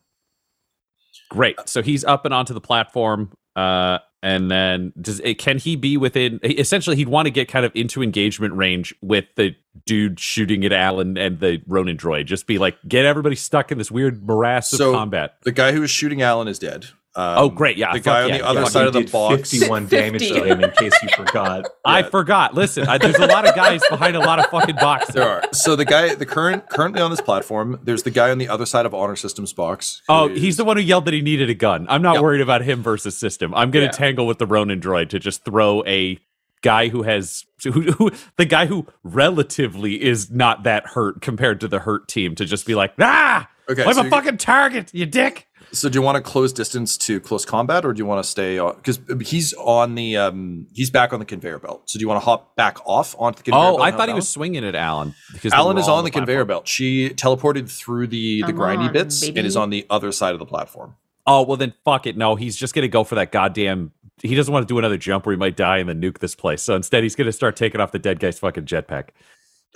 [1.31, 1.57] Great.
[1.66, 3.31] So he's up and onto the platform.
[3.57, 6.38] Uh, and then does it, can he be within?
[6.42, 9.55] Essentially, he'd want to get kind of into engagement range with the
[9.87, 12.27] dude shooting at Alyn and the Ronin droid.
[12.27, 15.37] Just be like, get everybody stuck in this weird morass So of combat.
[15.42, 16.87] the guy who was shooting Alyn is dead.
[17.16, 18.66] Um, Oh, great, yeah, The guy on yeah, the other yeah.
[18.68, 19.50] side of the Did box.
[19.53, 21.68] 51 damage to him in case you forgot.
[21.85, 22.55] I forgot.
[22.55, 25.14] Listen, I, there's a lot of guys behind a lot of fucking boxes.
[25.14, 25.42] There are.
[25.53, 28.66] So the guy, the current currently on this platform, there's the guy on the other
[28.66, 30.03] side of Honor Systems box.
[30.09, 31.87] Oh, is- he's the one who yelled that he needed a gun.
[31.88, 32.22] I'm not Yep.
[32.22, 33.55] worried about him versus system.
[33.55, 34.07] I'm going to Yeah.
[34.07, 36.18] tangle with the Ronin droid to just throw a
[36.62, 41.68] guy who has who, who the guy who relatively is not that hurt compared to
[41.68, 45.07] the hurt team to just be like, ah, Okay, I'm so a fucking target, you
[45.07, 45.46] dick.
[45.74, 48.28] So do you want to close distance to close combat, or do you want to
[48.28, 48.76] stay on?
[48.76, 51.90] Because he's on the um, he's back on the conveyor belt.
[51.90, 53.80] So do you want to hop back off onto the conveyor Oh, belt?
[53.80, 56.44] Oh, I thought he was swinging at Alyn because Alyn is all on the conveyor
[56.44, 56.66] belt.
[56.68, 60.32] She teleported through the the Come grindy on, bits and is on the other side
[60.32, 60.96] of the platform.
[61.26, 62.16] Oh well, then fuck it.
[62.16, 63.92] No, he's just gonna go for that goddamn.
[64.22, 66.34] He doesn't want to do another jump where he might die and then nuke this
[66.34, 66.62] place.
[66.62, 69.08] So instead, he's gonna start taking off the dead guy's fucking jetpack.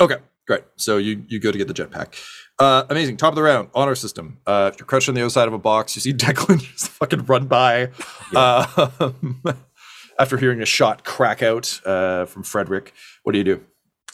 [0.00, 0.62] Okay, great.
[0.76, 2.14] So you you go to get the jetpack.
[2.58, 3.16] Uh, amazing.
[3.16, 4.38] Top of the round, honor system.
[4.46, 6.88] Uh, if you're crouched on the other side of a box, you see Declan just
[6.90, 7.90] fucking run by.
[8.34, 8.90] Uh,
[10.18, 12.92] after hearing a shot crack out uh, from Frederick,
[13.22, 13.64] what do you do?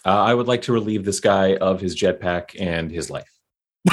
[0.04, 3.30] Uh, I would like to relieve this guy of his jetpack and his life.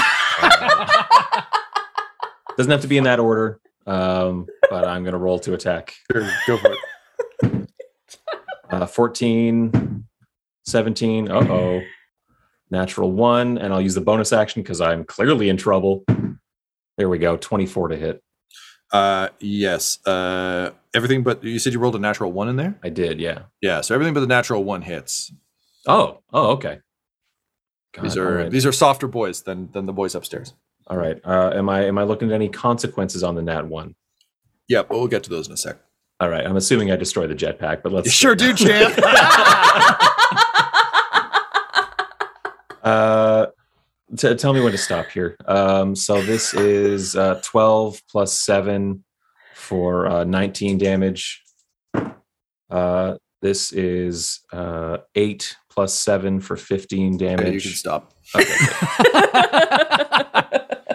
[2.58, 5.96] Doesn't have to be in that order, um, but I'm going to roll to attack.
[6.12, 6.80] Sure, go for it.
[8.70, 10.06] Uh, 14,
[10.66, 11.32] 17.
[11.32, 11.82] Uh oh.
[12.72, 13.58] Natural one.
[13.58, 16.04] And I'll use the bonus action because I'm clearly in trouble.
[16.98, 17.38] There we go.
[17.38, 18.24] 24 to hit.
[18.92, 20.06] Uh, yes.
[20.06, 22.78] Uh, everything but you said you rolled a natural one in there.
[22.84, 23.20] I did.
[23.20, 23.44] Yeah.
[23.62, 23.82] Yeah.
[23.82, 25.32] So everything but the natural one hits.
[25.88, 26.20] Oh.
[26.32, 26.80] Oh, okay.
[27.94, 28.52] God, these are right.
[28.52, 30.54] these are softer boys than than the boys upstairs.
[30.88, 31.20] All right.
[31.26, 33.96] Uh, am I am I looking at any consequences on the nat one?
[34.68, 35.78] Yeah, but we'll get to those in a sec.
[36.20, 36.46] All right.
[36.46, 38.96] I'm assuming I destroy the jetpack, but let's You sure do, champ.
[42.84, 43.48] Uh,
[44.18, 45.36] t- tell me when to stop here.
[45.46, 49.04] Um, so this is uh, 12 plus 7
[49.56, 51.44] for uh, 19 damage.
[52.70, 57.54] Uh, this is uh, 8 plus 7 for 15 Okay, damage.
[57.54, 58.14] you can stop.
[58.36, 58.44] Okay,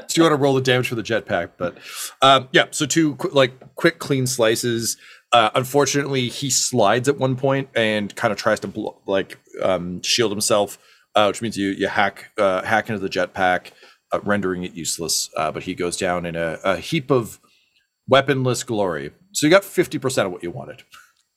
[0.08, 1.76] so you want to roll the damage for the jetpack, but
[2.22, 2.66] um, yeah.
[2.70, 4.96] So two qu- like quick, clean slices.
[5.32, 10.00] Uh, unfortunately, he slides at one point and kind of tries to blo- like um,
[10.02, 10.78] shield himself,
[11.16, 13.72] uh, which means you you hack uh, hack into the jetpack,
[14.12, 15.30] uh, rendering it useless.
[15.36, 17.40] Uh, but he goes down in a, a heap of
[18.06, 19.10] weaponless glory.
[19.32, 20.84] So you got fifty percent of what you wanted.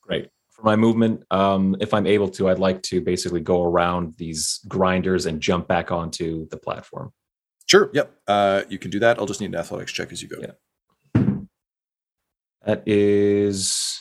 [0.02, 0.28] Great.
[0.50, 4.60] For my movement, um, if I'm able to, I'd like to basically go around these
[4.68, 7.12] grinders and jump back onto the platform.
[7.66, 7.90] Sure.
[7.94, 8.14] Yep.
[8.28, 9.18] Uh, you can do that.
[9.18, 10.36] I'll just need an athletics check as you go.
[10.42, 11.24] Yeah.
[12.66, 14.00] That is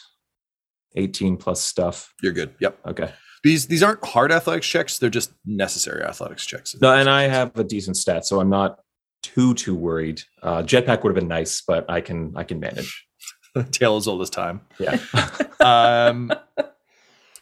[0.95, 2.13] 18 plus stuff.
[2.21, 2.55] You're good.
[2.59, 2.79] Yep.
[2.87, 3.13] Okay.
[3.43, 4.99] These these aren't hard athletics checks.
[4.99, 6.75] They're just necessary athletics checks.
[6.81, 8.79] No, and I have a decent stat, so I'm not
[9.23, 10.21] too too worried.
[10.41, 13.07] Uh, jetpack would have been nice, but I can I can manage.
[13.71, 14.61] Tale as old as time.
[14.79, 14.99] Yeah.
[15.59, 16.31] um,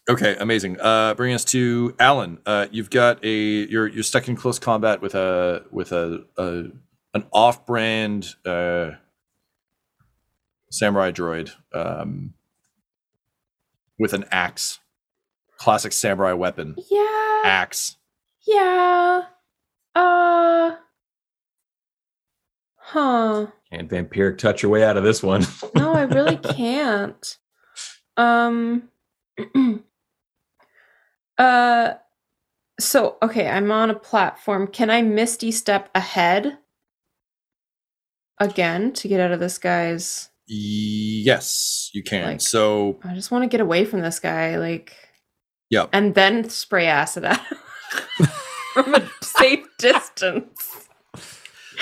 [0.10, 0.80] okay, amazing.
[0.80, 2.40] Uh, bring us to Alyn.
[2.46, 6.66] Uh, you've got a you're you're stuck in close combat with a with a, a
[7.14, 8.92] an off-brand uh,
[10.70, 12.34] samurai droid um,
[13.98, 14.80] with an axe,
[15.58, 17.41] classic samurai weapon, Yeah.
[17.46, 17.96] axe.
[18.46, 19.24] Yeah.
[19.96, 20.76] Uh.
[22.78, 23.48] Huh.
[23.72, 25.46] Can't vampiric touch your way out of this one.
[25.76, 27.38] No, I really can't.
[28.15, 28.89] Um.
[31.38, 31.93] uh.
[32.80, 34.67] So okay, I'm on a platform.
[34.67, 36.60] Can I misty step ahead
[38.39, 40.30] again to get out of this guy's?
[40.48, 42.26] Yes, you can.
[42.26, 44.96] Like- so, I just want to get away from this guy, like,
[45.69, 45.86] yeah.
[45.93, 47.58] and then spray acid at him
[48.73, 50.88] from a safe distance.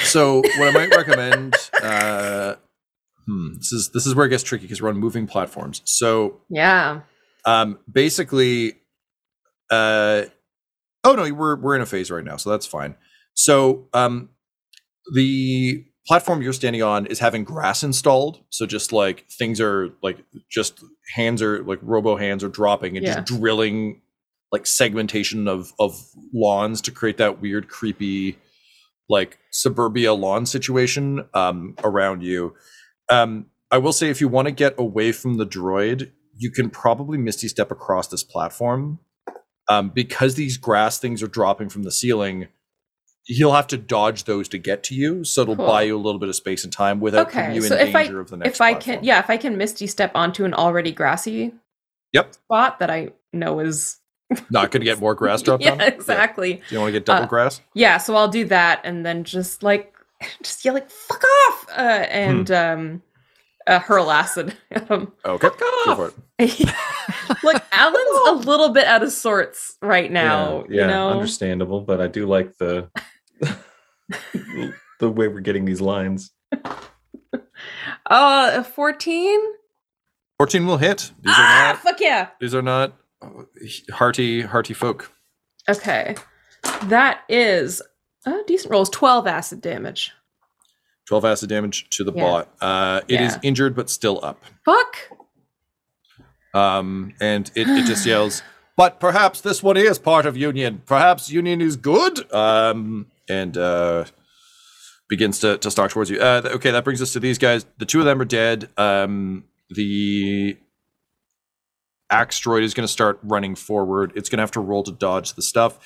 [0.03, 2.55] So, what I might recommend, uh,
[3.25, 5.81] hmm, this is this is where it gets tricky because we're on moving platforms.
[5.85, 7.01] So, Yeah.
[7.45, 8.73] um, basically,
[9.71, 10.23] uh,
[11.05, 12.95] oh no, we're we're in a phase right now, so that's fine.
[13.35, 14.29] So, um,
[15.13, 20.17] the platform you're standing on is having grass installed, so just like things are like
[20.49, 20.83] just
[21.15, 23.15] hands are like robo hands are dropping and Yeah.
[23.15, 24.01] just drilling
[24.51, 25.99] like segmentation of of
[26.33, 28.37] lawns to create that weird creepy
[29.09, 32.55] like suburbia lawn situation um around you
[33.09, 36.69] um i will say if you want to get away from the droid you can
[36.69, 38.99] probably misty step across this platform
[39.67, 42.47] um because these grass things are dropping from the ceiling
[43.27, 45.65] he'll have to dodge those to get to you so it'll Cool.
[45.67, 47.75] buy you a little bit of space and time without putting Okay, you in so
[47.75, 48.95] if I danger of the next if I platform.
[48.97, 51.53] can, yeah, if I can misty step onto an already grassy
[52.13, 53.97] yep spot that I know is
[54.49, 56.53] not gonna get more grass dropped yeah, on exactly.
[56.55, 59.23] do you want to get double Uh, grass Yeah, so I'll do that and then
[59.23, 59.93] just like
[60.43, 62.53] just yell like "fuck off" uh, and Hmm.
[62.55, 63.01] um,
[63.67, 65.11] uh, hurl acid at him.
[65.25, 65.49] okay
[65.95, 66.69] for it
[67.43, 70.63] Look, Alyn's a little bit out of sorts right now.
[70.69, 72.89] yeah, you know, understandable, but I do like the
[74.99, 76.31] the way we're getting these lines.
[78.07, 79.39] uh, fourteen.
[80.37, 82.27] 14 will hit these are Ah, not fuck yeah.
[82.41, 83.29] these are not uh,
[83.93, 85.09] hearty hearty folk
[85.69, 86.15] Okay,
[86.83, 87.81] that is
[88.25, 88.89] uh, decent rolls.
[88.89, 90.11] Twelve acid damage.
[91.07, 92.21] 12 acid damage to the Yeah.
[92.23, 92.49] bot.
[92.61, 93.39] Uh, it is Yeah.
[93.43, 94.43] injured but still up.
[94.65, 94.97] Fuck.
[96.53, 98.41] Um, and it, it just yells,
[98.75, 100.81] but perhaps this one is part of Union.
[100.85, 102.31] Perhaps Union is good.
[102.33, 104.05] Um, and uh,
[105.09, 106.19] begins to, to stalk towards you.
[106.19, 107.65] Uh, okay, that brings us to these guys.
[107.77, 108.69] The two of them are dead.
[108.77, 110.57] Um, the
[112.09, 114.13] axe droid is going to start running forward.
[114.15, 115.79] It's going to have to roll to dodge the stuff.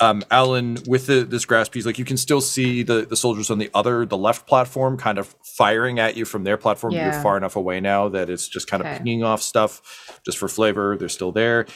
[0.00, 3.50] Um, Alyn, with the, this grass piece, like you can still see the, the soldiers
[3.50, 6.94] on the other, the left platform, kind of firing at you from their platform.
[6.94, 8.92] You're far enough away now that it's just kind Okay.
[8.92, 10.96] of pinging off stuff just for flavor.
[10.96, 11.66] They're still there.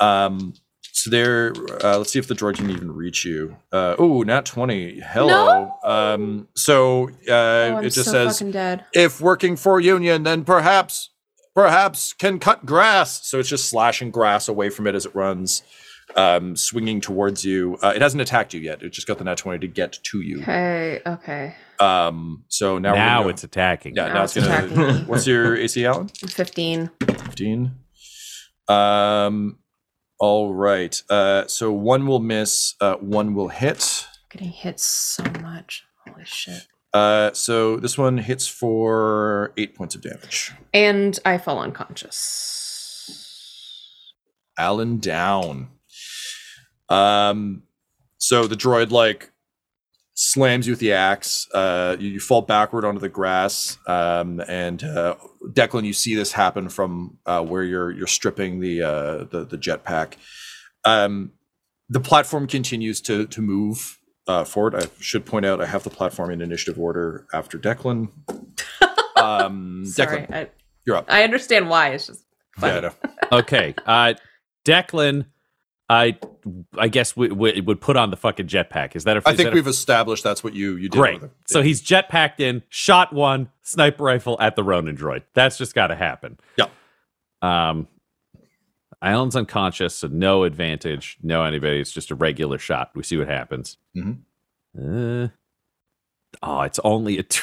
[0.00, 0.54] Um,
[1.02, 1.52] so they're,
[1.84, 3.56] uh, let's see if the droid can even reach you.
[3.72, 5.00] Uh, oh, not 20.
[5.00, 5.72] Hello.
[5.84, 8.84] Um, so uh, Oh, it just so says, dead.
[8.94, 11.10] if working for Union, then perhaps,
[11.54, 13.26] perhaps can cut grass.
[13.26, 15.62] So it's just slashing grass away from it as it runs,
[16.16, 17.78] um, swinging towards you.
[17.82, 18.82] Uh, it hasn't attacked you yet.
[18.82, 20.42] It just got the nat 20 to get to you.
[20.42, 21.00] Okay.
[21.06, 21.54] Okay.
[21.78, 23.94] Um, so now, we're now go- it's attacking.
[23.96, 24.66] yeah, Now now, it's it's gonna.
[24.66, 25.06] attacking.
[25.06, 26.10] What's your AC, Alyn?
[26.30, 26.90] Fifteen.
[27.06, 27.72] 15.
[28.68, 29.58] Um,
[30.20, 31.02] all right.
[31.10, 34.06] Uh, so one will miss, uh, one will hit.
[34.28, 35.84] Getting hit so much.
[36.06, 36.66] Holy shit.
[36.92, 40.52] Uh, so this one hits for eight points of damage.
[40.74, 43.16] And I fall unconscious.
[44.58, 45.68] Alyn down.
[46.88, 47.62] Um,
[48.18, 49.32] so the droid like
[50.32, 51.48] slams you with the axe.
[51.52, 53.78] Uh, you, you fall backward onto the grass.
[53.86, 55.16] Um, and uh,
[55.48, 59.58] Declan, you see this happen from uh, where you're you're stripping the uh, the the
[59.58, 60.14] jetpack.
[60.84, 61.32] Um,
[61.88, 64.74] the platform continues to to move uh, forward.
[64.76, 68.08] I should point out I have the platform in initiative order after Declan.
[69.16, 70.22] Um, Sorry.
[70.22, 70.48] Declan, I,
[70.86, 71.04] you're up.
[71.08, 71.90] I understand why.
[71.90, 72.24] It's just
[72.62, 72.92] Yeah, I know.
[73.40, 73.74] okay.
[73.84, 74.14] Uh,
[74.64, 75.26] Declan,
[75.90, 76.16] I
[76.78, 78.94] I guess we, we would put on the fucking jetpack.
[78.94, 79.22] Is that a?
[79.26, 80.92] I think we've established that's what you you did.
[80.92, 81.14] great.
[81.20, 81.36] with it.
[81.48, 85.24] So he's jetpacked in, shot one sniper rifle at the Ronin droid.
[85.34, 86.38] That's just got to happen.
[86.56, 86.66] Yeah.
[87.42, 87.88] Um,
[89.02, 91.80] Alyn's unconscious, so no advantage, no anybody.
[91.80, 92.92] It's just a regular shot.
[92.94, 93.76] We see what happens.
[93.96, 95.24] Mm-hmm.
[95.24, 95.28] Uh,
[96.42, 97.40] oh, it's only a t-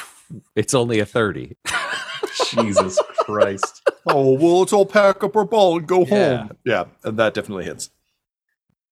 [0.56, 1.56] it's only a thirty.
[2.50, 3.82] Jesus Christ.
[4.06, 6.36] Oh well, let's all pack up our ball and go Yeah.
[6.38, 6.56] home.
[6.64, 7.90] Yeah, and that definitely hits.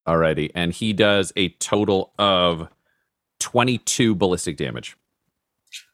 [0.07, 2.69] Alrighty, and he does a total of
[3.41, 4.97] twenty-two ballistic damage.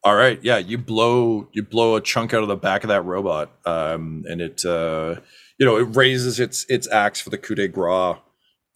[0.05, 3.05] All right, yeah, you blow you blow a chunk out of the back of that
[3.05, 5.17] robot, um, and it uh,
[5.59, 8.17] you know it raises its its axe for the coup de grace,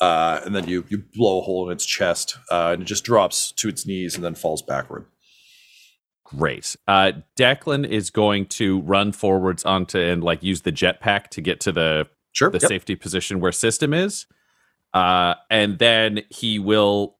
[0.00, 3.04] uh, and then you you blow a hole in its chest, uh, and it just
[3.04, 5.04] drops to its knees and then falls backward.
[6.24, 6.74] Great.
[6.88, 11.60] Uh, Declan is going to run forwards onto and like use the jetpack to get
[11.60, 12.68] to the Sure, the yep.
[12.68, 14.26] safety position where system is.
[14.96, 17.16] Uh, and then he will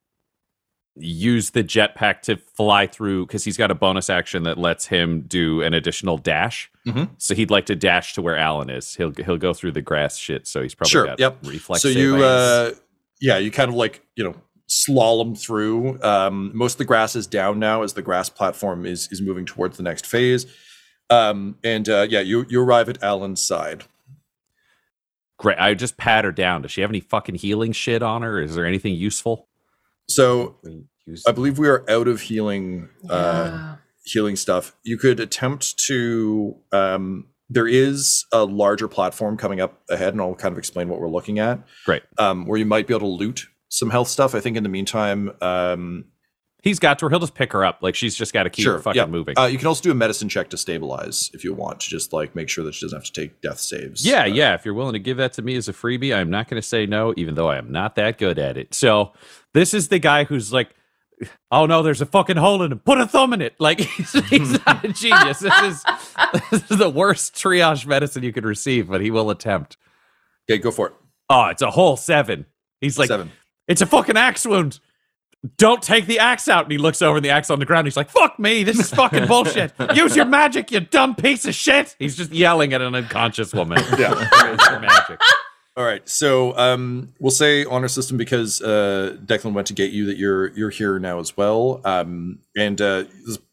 [0.98, 5.20] use the jetpack to fly through because he's got a bonus action that lets him
[5.28, 6.70] do an additional dash.
[6.86, 7.10] Mhm.
[7.18, 8.94] So he'd like to dash to where Alyn is.
[8.94, 10.46] He'll he'll go through the grass shit.
[10.46, 11.06] So he's probably sure.
[11.06, 11.38] got Yep.
[11.42, 11.82] reflex.
[11.82, 12.70] So you, uh,
[13.20, 14.34] yeah, you kind of like you know
[14.70, 16.02] slalom through.
[16.02, 19.44] Um, most of the grass is down now as the grass platform is is moving
[19.44, 20.46] towards the next phase.
[21.10, 23.84] Um, and uh, yeah, you you arrive at Alyn's side.
[25.38, 25.58] Great.
[25.58, 26.62] I just pat her down.
[26.62, 28.40] Does she have any fucking healing shit on her?
[28.40, 29.48] Is there anything useful?
[30.08, 30.56] So
[31.26, 34.76] I believe we are out of healing uh, healing stuff.
[34.82, 36.56] You could attempt to.
[36.72, 41.00] Um, there is a larger platform coming up ahead, and I'll kind of explain what
[41.00, 41.60] we're looking at.
[41.84, 42.02] Great.
[42.18, 44.34] Um, where you might be able to loot some health stuff.
[44.34, 46.06] I think in the meantime, um,
[46.66, 47.10] He's got to her.
[47.10, 47.78] He'll just pick her up.
[47.80, 49.38] Like she's just got to keep her fucking moving.
[49.38, 52.12] Uh, you can also do a medicine check to stabilize if you want to just
[52.12, 54.04] like make sure that she doesn't have to take death saves.
[54.04, 54.54] Yeah, yeah.
[54.54, 56.66] If you're willing to give that to me as a freebie, I'm not going to
[56.66, 58.74] say no, even though I am not that good at it.
[58.74, 59.12] So
[59.54, 60.74] this is the guy who's like,
[61.52, 62.80] oh no, there's a fucking hole in him.
[62.80, 63.54] Put a thumb in it.
[63.60, 65.38] Like he's, he's not a genius.
[65.38, 65.84] This is,
[66.50, 69.76] this is the worst triage medicine you could receive, but he will attempt.
[70.50, 70.94] Okay, go for it.
[71.30, 72.44] Oh, it's a whole seven.
[72.80, 73.30] He's like, Seven.
[73.68, 74.80] it's a fucking axe wound.
[75.58, 76.64] Don't take the axe out.
[76.64, 77.86] And he looks over and the axe on the ground.
[77.86, 78.64] He's like, fuck me.
[78.64, 79.72] This is fucking bullshit.
[79.94, 81.94] Use your magic, you dumb piece of shit.
[81.98, 83.82] He's just yelling at an unconscious woman.
[83.96, 84.12] Yeah.
[84.80, 85.18] Magic.
[85.76, 90.06] All right, so um, we'll say honor system because uh, Declan went to get you
[90.06, 93.04] that you're you're here now as well, um, and uh,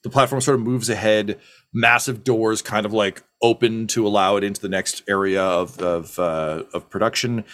[0.04, 1.40] the platform sort of moves ahead.
[1.74, 6.18] Massive doors kind of like open to allow it into the next area of of
[6.20, 7.46] uh, of production.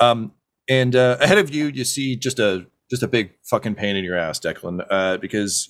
[0.00, 0.32] Um,
[0.68, 4.04] and uh, ahead of you, you see just a just a big fucking pain in
[4.04, 5.68] your ass, Declan, uh, because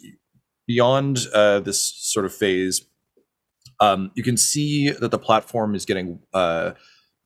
[0.66, 2.86] beyond uh, this sort of phase,
[3.80, 6.72] um, you can see that the platform is getting uh,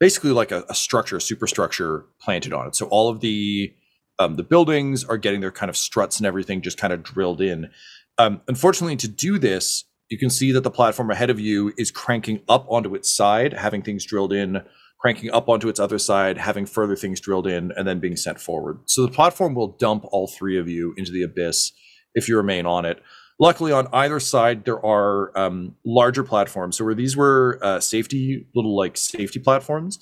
[0.01, 2.77] basically like a, a structure, a superstructure planted on it.
[2.77, 3.75] So all of the
[4.21, 7.41] um, the buildings are getting their kind of struts and everything just kind of drilled
[7.41, 7.71] in.
[8.17, 11.91] Um, unfortunately, to do this, you can see that the platform ahead of you is
[11.91, 14.63] cranking up onto its side, having things drilled in,
[15.05, 18.41] cranking up onto its other side, having further things drilled in, and then being sent
[18.41, 18.79] forward.
[18.87, 21.73] So the platform will dump all three of you into the abyss
[22.15, 23.03] if you remain on it.
[23.39, 26.79] Luckily, on either side, there are um, larger platforms.
[26.79, 29.99] So where these were uh, safety, little like safety platforms,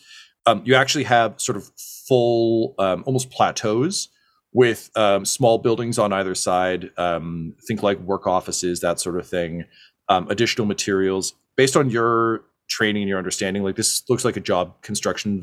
[0.47, 1.69] um, you actually have sort of
[2.07, 4.09] full, um, almost plateaus
[4.53, 6.91] with um, small buildings on either side.
[6.97, 9.65] Um, think like work offices, that sort of thing.
[10.09, 13.63] Um, additional materials based on your training and your understanding.
[13.63, 15.43] Like this looks like a job construction,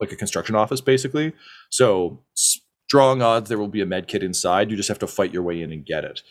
[0.00, 1.32] like a construction office, basically.
[1.70, 4.70] So strong odds there will be a med kit inside.
[4.70, 6.22] You just have to fight your way in and get it.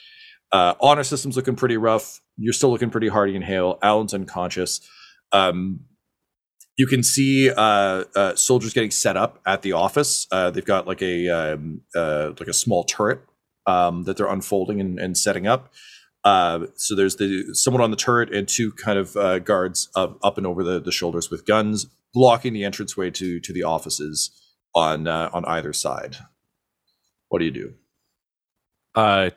[0.52, 2.22] Uh, honor system's looking pretty rough.
[2.38, 3.78] You're still looking pretty hardy in hail.
[3.82, 4.82] Alyn's unconscious.
[5.32, 5.82] Um,
[6.78, 10.28] you can see uh, uh, soldiers getting set up at the office.
[10.32, 13.22] Uh, they've got like a um, uh, like a small turret
[13.68, 15.72] um, that they're unfolding and, and setting up.
[16.30, 20.20] Uh, so there's the someone on the turret and two kind of uh, guards up,
[20.22, 24.30] up and over the, the shoulders with guns, blocking the entranceway to to the offices
[24.76, 26.18] on uh, on either side.
[27.30, 27.74] What do you do?
[28.94, 29.32] Uh,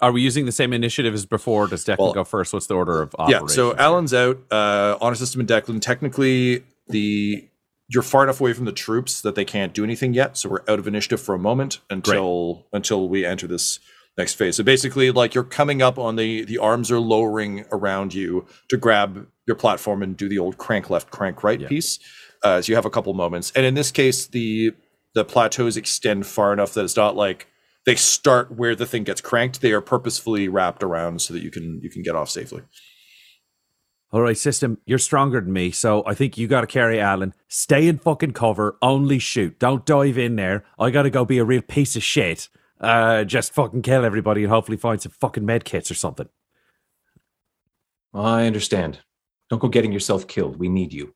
[0.00, 1.68] are we using the same initiative as before?
[1.68, 2.52] Does Declan go first?
[2.52, 3.52] What's the order of operations?
[3.52, 4.40] Yeah, so Alyn's out.
[4.50, 5.80] Uh, honor system and Declan.
[5.80, 7.48] Technically, the
[7.86, 10.36] you're far enough away from the troops that they can't do anything yet.
[10.36, 13.78] So we're out of initiative for a moment until until we enter this
[14.16, 14.56] next phase.
[14.56, 18.76] So basically, like you're coming up on the the arms are lowering around you to
[18.76, 21.98] grab your platform and do the old crank left, crank right piece.
[22.42, 24.72] Uh, so you have a couple moments, and in this case, the
[25.14, 27.48] the plateaus extend far enough that it's not like
[27.84, 29.60] they start where the thing gets cranked.
[29.60, 32.62] They are purposefully wrapped around so that you can you can get off safely.
[34.12, 37.32] All right, system, you're stronger than me, so I think you got to carry Alyn.
[37.48, 39.58] Stay in fucking cover, only shoot.
[39.58, 40.64] Don't dive in there.
[40.78, 42.50] I got to go be a real piece of shit.
[42.82, 46.28] Uh, just fucking kill everybody and hopefully find some fucking med kits or something.
[48.12, 48.98] I understand.
[49.48, 50.58] Don't go getting yourself killed.
[50.58, 51.14] We need you.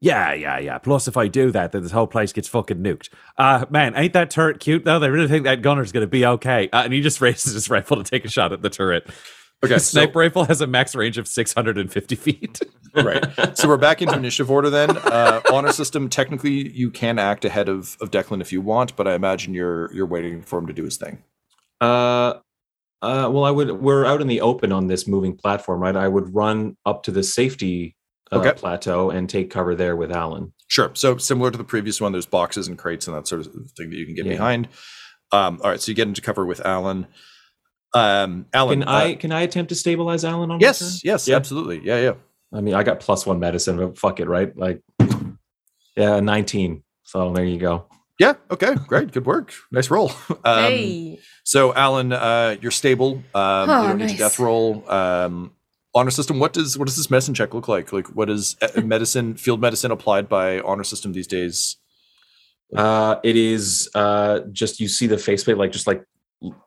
[0.00, 0.78] Yeah, yeah, yeah.
[0.78, 3.08] Plus, if I do that, then this whole place gets fucking nuked.
[3.38, 4.98] Uh, man, ain't that turret cute though?
[4.98, 6.68] They really think that gunner's gonna be okay.
[6.72, 9.08] Uh, and he just raises his rifle to take a shot at the turret.
[9.64, 12.60] Okay, the so- sniper rifle has a max range of 650 feet.
[12.94, 13.24] right.
[13.56, 14.90] So we're back into initiative order then.
[14.96, 16.08] Uh, honor system.
[16.08, 19.92] Technically, you can act ahead of, of Declan if you want, but I imagine you're
[19.94, 21.22] you're waiting for him to do his thing.
[21.80, 22.34] Uh,
[23.00, 23.80] uh, well, I would.
[23.80, 25.96] We're out in the open on this moving platform, right?
[25.96, 27.96] I would run up to the safety
[28.30, 28.52] uh, Okay.
[28.52, 30.52] plateau and take cover there with Alyn.
[30.68, 30.90] Sure.
[30.94, 33.90] So similar to the previous one, there's boxes and crates and that sort of thing
[33.90, 34.32] that you can get Yeah.
[34.32, 34.68] behind.
[35.32, 35.80] Um, all right.
[35.80, 37.06] So you get into cover with Alyn.
[37.94, 40.60] Um, Alyn, Can uh, I can I attempt to stabilize Alyn on my turn?
[40.60, 41.04] Yes.
[41.04, 41.28] Yes.
[41.28, 41.80] Absolutely.
[41.84, 42.00] Yeah.
[42.00, 42.14] Yeah.
[42.52, 44.56] I mean, I got plus one medicine, but fuck it, right?
[44.56, 44.82] Like,
[45.96, 46.82] yeah, nineteen.
[47.04, 47.86] So there you go.
[48.18, 48.34] Yeah.
[48.50, 48.74] Okay.
[48.86, 49.10] Great.
[49.12, 49.52] Good work.
[49.70, 50.12] Nice roll.
[50.44, 51.18] Um, hey.
[51.44, 53.22] So, Alyn, uh, you're stable.
[53.34, 54.88] Um, Oh, you don't need to death roll.
[54.90, 55.52] Um,
[55.94, 56.38] honor system.
[56.38, 57.92] What does what does this medicine check look like?
[57.92, 61.76] Like, what is uh, medicine, field medicine applied by honor system these days?
[62.76, 66.04] Uh, it is uh, just you see the faceplate like just like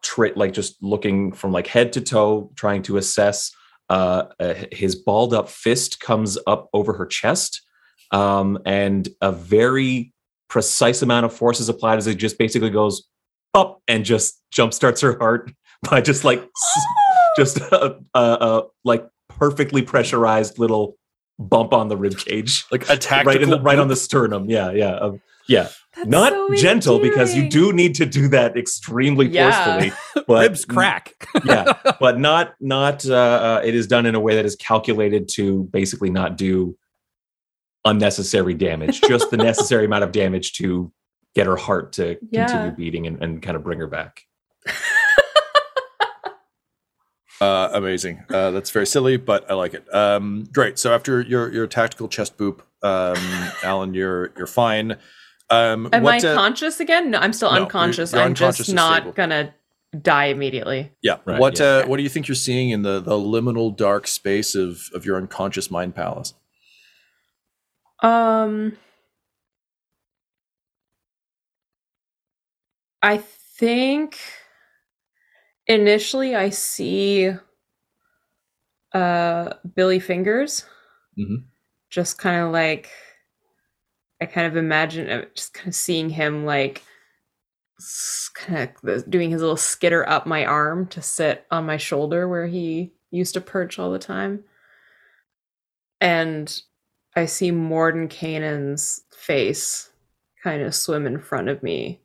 [0.01, 3.51] tri- like just looking from like head to toe, trying to assess.
[3.89, 7.61] Uh, uh, his balled up fist comes up over her chest,
[8.11, 10.11] um, and a very
[10.49, 13.07] precise amount of force is applied as it just basically goes
[13.53, 15.51] up and just jump starts her heart
[15.89, 16.43] by just like
[17.37, 20.97] just a, a, a like perfectly pressurized little
[21.37, 24.49] bump on the rib cage, like a right in the, right on the sternum.
[24.49, 25.69] Yeah, yeah, um, yeah.
[25.95, 29.51] That's Not so gentle because you do need to do that extremely Yeah.
[29.77, 30.23] forcefully.
[30.27, 31.13] But Ribs crack.
[31.45, 33.05] yeah, but not not.
[33.05, 36.75] Uh, uh, it is done in a way that is calculated to basically not do
[37.85, 40.91] unnecessary damage, just the necessary amount of damage to
[41.35, 42.47] get her heart to Yeah.
[42.47, 44.23] continue beating and, and kind of bring her back.
[47.41, 48.23] Uh, amazing.
[48.33, 49.93] Uh, that's very silly, but I like it.
[49.93, 50.79] Um, great.
[50.79, 53.15] So after your your tactical chest boop, um,
[53.61, 54.95] Alyn, you're you're fine.
[55.49, 57.11] Um, Am what, I conscious again?
[57.11, 58.11] No, I'm still no, you're- unconscious.
[58.13, 59.11] you're I'm unconscious just not stable.
[59.13, 59.53] gonna
[60.01, 60.91] die immediately.
[61.01, 61.17] Yeah.
[61.25, 61.65] Right, what yeah.
[61.65, 65.05] uh, what do you think you're seeing in the the liminal dark space of of
[65.05, 66.33] your unconscious mind palace?
[68.01, 68.75] Um,
[73.01, 74.17] I think
[75.67, 77.31] initially I see
[78.93, 80.65] uh Billy Fingers.
[81.19, 81.45] Mhm.
[81.89, 82.89] Just kind of like
[84.21, 86.83] I kind of imagine uh, just kind of seeing him like
[88.33, 92.47] kind of doing his little skitter up my arm to sit on my shoulder where
[92.47, 94.43] he used to perch all the time.
[95.99, 96.61] And
[97.15, 99.91] I see Mordenkainen's face
[100.43, 102.01] kind of swim in front of me,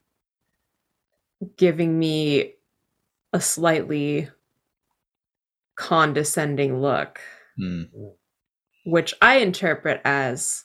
[1.57, 2.55] giving me
[3.33, 4.29] a slightly
[5.77, 7.21] condescending look,
[7.57, 7.83] Hmm.
[8.87, 10.65] which I interpret as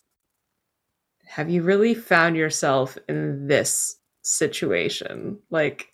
[1.28, 5.40] Have you really found yourself in this situation?
[5.50, 5.88] Like,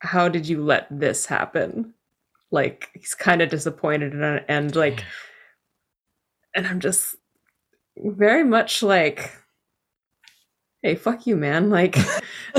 [0.00, 1.94] how did you let this happen?
[2.50, 5.04] Like, he's kind of disappointed and, and like,
[6.54, 7.16] and I'm just
[7.96, 9.32] very much like,
[10.82, 11.70] hey, fuck you, man.
[11.70, 11.96] Like,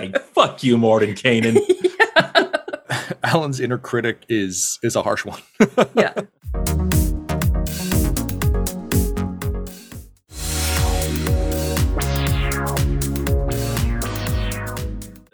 [0.00, 1.58] Hey, fuck you, Mordenkainen.
[3.24, 5.40] Alyn's inner critic is is a harsh one.
[5.94, 6.14] yeah.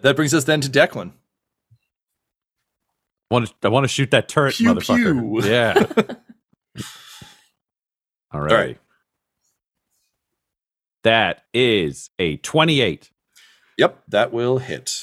[0.06, 1.10] That brings us then to Declan.
[3.28, 5.42] want to, I want to shoot that turret, Pew, motherfucker.
[5.42, 5.50] pew.
[5.50, 5.74] Yeah.
[8.32, 8.52] All right.
[8.52, 8.78] right.
[11.02, 13.10] That is a 28.
[13.78, 15.02] Yep, that will hit.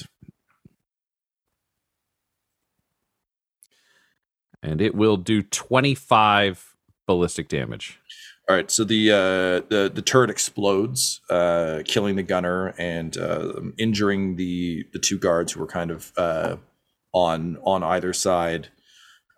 [4.62, 6.76] And it will do 25
[7.06, 8.00] ballistic damage.
[8.46, 13.54] All right, so the uh, the the turret explodes, uh, killing the gunner and uh,
[13.78, 16.56] injuring the the two guards who were kind of uh,
[17.12, 18.68] on on either side.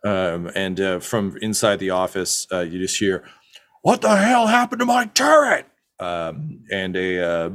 [0.05, 3.25] Um, and uh, from inside the office, uh, you just hear,
[3.83, 5.67] "What the hell happened to my turret?"
[6.01, 7.53] Um, and a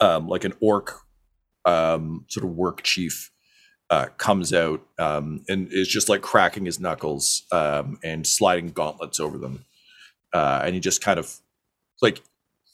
[0.00, 1.00] um, like an orc
[1.64, 3.30] um, sort of work chief
[3.90, 9.20] uh, comes out um, and is just like cracking his knuckles um, and sliding gauntlets
[9.20, 9.64] over them.
[10.34, 11.34] Uh, and he just kind of
[12.02, 12.20] like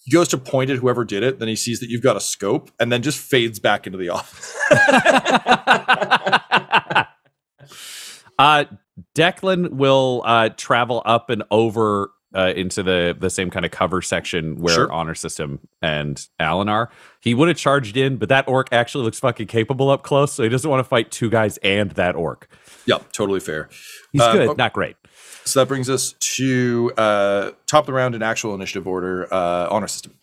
[0.05, 1.39] he goes to point at whoever did it.
[1.39, 4.09] Then he sees that you've got a scope, and then just fades back into the
[4.09, 4.57] office.
[8.39, 8.65] Uh,
[9.15, 14.01] Declan will uh, travel up and over uh, into the the same kind of cover
[14.01, 14.91] section where Sure.
[14.93, 16.91] Honor System and Alyn are.
[17.21, 20.43] He would have charged in, but that orc actually looks fucking capable up close, so
[20.43, 22.49] he doesn't want to fight two guys and that orc.
[22.87, 23.69] yep, totally fair.
[24.13, 24.97] He's Uh, good, oh, not great.
[25.45, 29.33] So that brings us to uh, top of the round in actual initiative order.
[29.33, 30.15] Uh, honor system.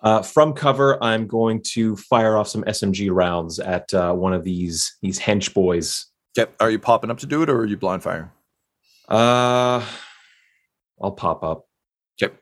[0.00, 4.44] Uh, from cover, I'm going to fire off some SMG rounds at uh, one of
[4.44, 6.06] these these hench boys.
[6.38, 8.32] Okay, are you popping up to do it, or are you blind fire?
[9.08, 9.84] Uh,
[11.00, 11.66] I'll pop up.
[12.20, 12.34] Yep.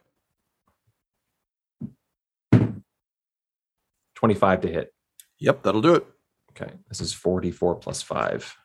[4.17, 4.93] 25 to hit.
[5.39, 6.07] yep, that'll do it.
[6.51, 8.57] Okay, this is 44 plus 5.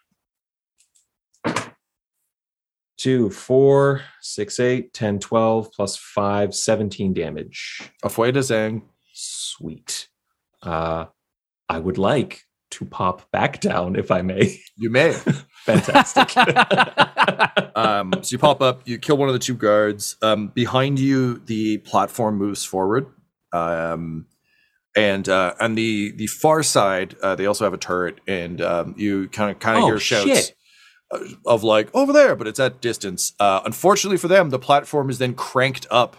[3.02, 7.92] 2, 4, 6, 8, 10, 12, plus 5, 17 damage.
[8.04, 8.84] Afueda Zang.
[9.12, 10.08] Sweet.
[10.62, 11.06] Uh,
[11.68, 14.60] I would like to pop back down, if I may.
[14.78, 15.14] You may.
[15.66, 16.38] Fantastic.
[17.76, 20.16] um, so you pop up, you kill one of the two guards.
[20.22, 23.08] Um, behind you, the platform moves forward.
[23.52, 24.28] Um,
[24.96, 28.94] and uh, on the the far side, uh, they also have a turret, and um,
[28.98, 30.56] you kind of kind of Oh, hear shouts shit.
[31.46, 33.34] Of like over there, but it's at distance.
[33.40, 36.16] Uh, unfortunately for them, the platform is then cranked up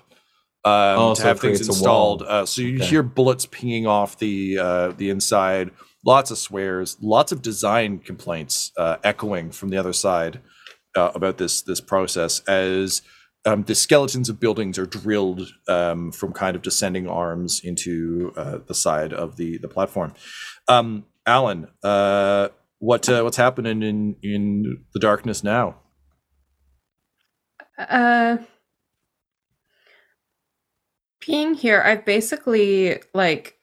[0.65, 2.13] um, Oh, to so have things creates a wall.
[2.15, 2.23] installed.
[2.23, 2.87] Uh, so you Okay.
[2.87, 5.71] hear bullets pinging off the uh, the inside.
[6.05, 10.41] Lots of swears, lots of design complaints uh, echoing from the other side
[10.97, 13.03] uh, about this this process as
[13.47, 18.59] um, the skeletons of buildings are drilled um, from kind of descending arms into uh,
[18.67, 20.13] the side of the the platform.
[20.69, 22.49] Um, Alyn, uh,
[22.83, 25.77] what uh, what's happening in in the darkness now?
[27.79, 28.39] Uh,
[31.25, 33.57] being here, I've basically like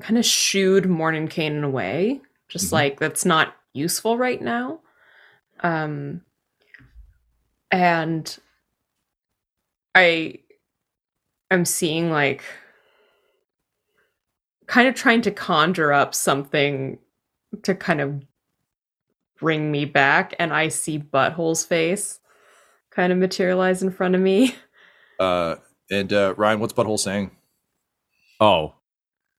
[0.00, 2.20] kind of shooed Mordenkainen away.
[2.48, 2.72] Just Mhm.
[2.72, 4.80] like that's not useful right now.
[5.60, 6.24] Um,
[7.72, 8.38] and
[9.92, 10.38] I
[11.50, 12.44] am seeing like
[14.66, 17.00] kind of trying to conjure up something
[17.64, 18.22] to kind of
[19.42, 22.20] bring me back, and I see Butthole's face
[22.90, 24.54] kind of materialize in front of me.
[25.20, 25.56] Uh,
[25.88, 27.30] and uh, Ryan, what's Butthole saying?
[28.40, 28.74] Oh,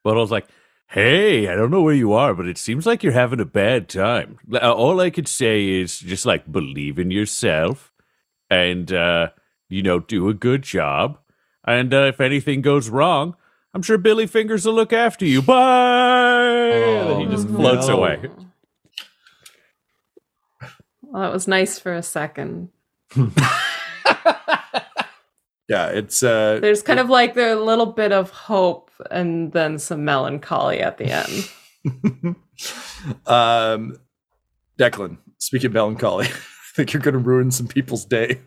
[0.04, 0.48] but I was like,
[0.88, 3.90] hey, I don't know where you are, but it seems like you're having a bad
[3.90, 4.38] time.
[4.54, 7.92] Uh, All I could say is just like believe in yourself
[8.50, 9.30] and, uh,
[9.68, 11.18] you know, do a good job.
[11.66, 13.36] And uh, if anything goes wrong,
[13.74, 15.42] I'm sure Billy Fingers will look after you.
[15.42, 15.56] Bye.
[16.72, 17.98] and then he just Oh, floats no.
[17.98, 18.22] away.
[21.14, 22.70] Well, that was nice for a second.
[25.70, 30.04] Yeah, it's uh, There's kind of like the little bit of hope and then some
[30.04, 31.50] melancholy at the end.
[33.26, 33.98] um,
[34.78, 35.18] Declan.
[35.38, 38.42] Speaking of melancholy, I think you're going to ruin some people's day.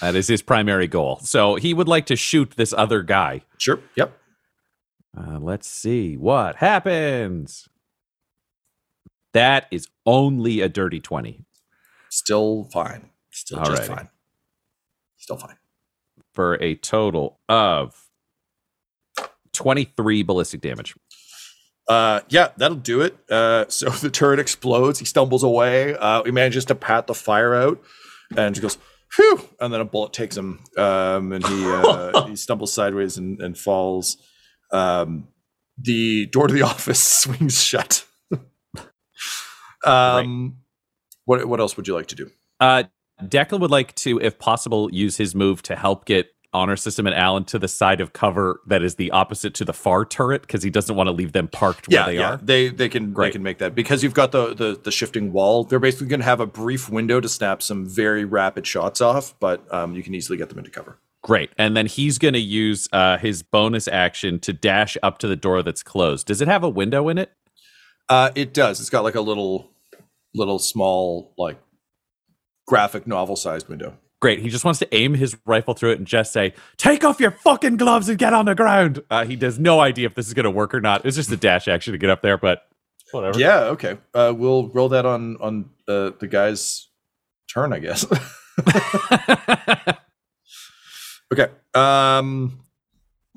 [0.00, 1.20] That is his primary goal.
[1.22, 3.42] So he would like to shoot this other guy.
[3.58, 3.80] Sure.
[3.96, 4.18] Yep.
[5.16, 7.68] Uh, let's see what happens.
[9.34, 11.44] That is only a dirty 20
[12.14, 13.10] Still fine.
[13.32, 14.08] Still just fine.
[15.16, 15.56] Still fine.
[16.32, 18.06] for a total of
[19.52, 20.94] 23 ballistic damage.
[21.88, 23.16] Uh, yeah, that'll do it.
[23.28, 25.00] Uh, so the turret explodes.
[25.00, 25.96] He stumbles away.
[25.96, 27.82] Uh, he manages to pat the fire out,
[28.36, 28.78] and just goes,
[29.10, 33.40] "Phew!" And then a bullet takes him, um, and he uh, he stumbles sideways and,
[33.40, 34.18] and falls.
[34.70, 35.26] Um,
[35.76, 38.06] the door to the office swings shut.
[39.84, 40.58] um,
[41.24, 42.30] what what else would you like to do?
[42.60, 42.84] Uh,
[43.22, 47.14] Declan would like to, if possible, use his move to help get Honor System and
[47.14, 50.62] Alyn to the side of cover that is the opposite to the far turret because
[50.62, 52.34] he doesn't want to leave them parked where they yeah.
[52.34, 52.36] are.
[52.38, 55.64] They they can they can make that because you've got the, the the shifting wall.
[55.64, 59.34] They're basically going to have a brief window to snap some very rapid shots off,
[59.40, 60.98] but um, you can easily get them into cover.
[61.22, 61.50] Great.
[61.56, 65.36] And then he's going to use uh, his bonus action to dash up to the
[65.36, 66.26] door that's closed.
[66.26, 67.32] Does it have a window in it?
[68.10, 68.78] Uh, it does.
[68.78, 69.70] It's got like a little
[70.34, 71.60] little small like
[72.66, 73.96] graphic novel sized window.
[74.20, 74.38] Great.
[74.38, 77.30] He just wants to aim his rifle through it and just say, "Take off your
[77.30, 80.34] fucking gloves and get on the ground." Uh, he has no idea if this is
[80.34, 81.04] going to work or not.
[81.04, 82.62] It's just a dash action to get up there, but
[83.12, 83.38] whatever.
[83.38, 83.64] Yeah.
[83.64, 83.98] Okay.
[84.14, 86.88] Uh, we'll roll that on on uh, the guy's
[87.52, 88.06] turn, I guess.
[91.32, 91.48] okay.
[91.74, 92.60] Um,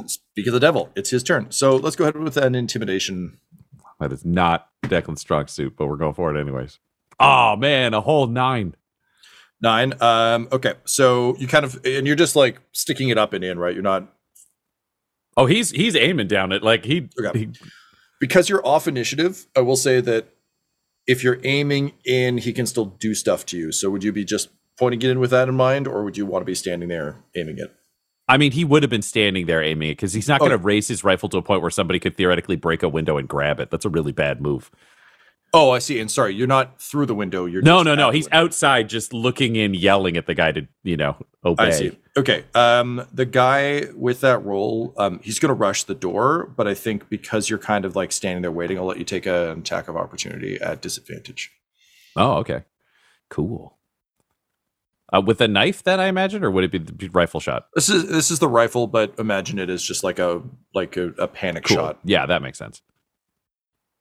[0.05, 0.91] speak of the devil.
[0.95, 1.51] It's his turn.
[1.51, 3.39] So let's go ahead with an intimidation.
[3.99, 6.79] That is not Declan's strong suit, but we're going for it anyways.
[7.19, 8.75] Oh man, a whole nine.
[9.61, 9.93] Nine.
[10.01, 10.73] Um, okay.
[10.85, 13.73] So you kind of and you're just like sticking it up and in, right?
[13.73, 14.13] You're not
[15.35, 17.39] Oh, he's he's aiming down it like he, Okay.
[17.39, 17.49] he
[18.19, 20.29] because you're off initiative, I will say that
[21.05, 23.71] if you're aiming in, he can still do stuff to you.
[23.71, 24.49] So would you be just
[24.79, 27.17] pointing it in with that in mind, or would you want to be standing there
[27.35, 27.73] aiming it?
[28.27, 30.57] I mean, he would have been standing there aiming it because he's not going to
[30.57, 33.59] raise his rifle to a point where somebody could theoretically break a window and grab
[33.59, 33.69] it.
[33.71, 34.69] That's a really bad move.
[35.53, 35.99] Oh, I see.
[35.99, 37.45] And sorry, you're not through the window.
[37.45, 38.11] You're No, just no, no.
[38.11, 41.63] He's outside, just looking in, yelling at the guy to, you know, obey.
[41.67, 41.97] I see.
[42.17, 42.43] Okay.
[42.53, 46.73] Um, the guy with that role, um, he's going to rush the door, but I
[46.73, 49.87] think because you're kind of like standing there waiting, I'll let you take an attack
[49.87, 51.51] of opportunity at disadvantage.
[52.15, 52.63] Oh, okay,
[53.29, 53.77] cool.
[55.13, 57.67] Uh, with a knife, then I imagine, or would it be the rifle shot?
[57.73, 60.41] This is this is the rifle, but imagine it as just like a
[60.73, 61.77] like a, a panic Cool.
[61.77, 61.99] shot.
[62.03, 62.81] Yeah, that makes sense.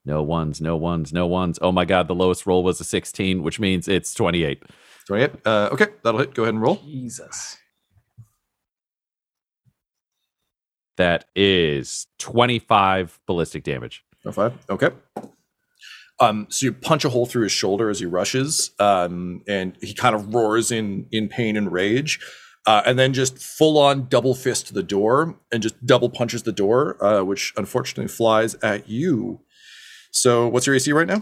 [0.06, 1.58] No ones, no ones, no ones.
[1.60, 4.62] Oh my god, the lowest roll was a 16, which means it's 28.
[5.08, 5.30] 28.
[5.44, 6.34] Uh, okay, that'll hit.
[6.34, 6.76] Go ahead and roll.
[6.76, 7.58] Jesus.
[10.96, 14.04] That is 25 ballistic damage.
[14.24, 14.54] Oh, five.
[14.70, 14.90] Okay.
[16.18, 19.92] Um, so you punch a hole through his shoulder as he rushes, um, and he
[19.92, 22.18] kind of roars in in pain and rage.
[22.66, 26.52] uh, and then just full on double fist the door and just double punches the
[26.52, 29.40] door, uh, which unfortunately flies at you.
[30.16, 31.20] So, what's your AC right now?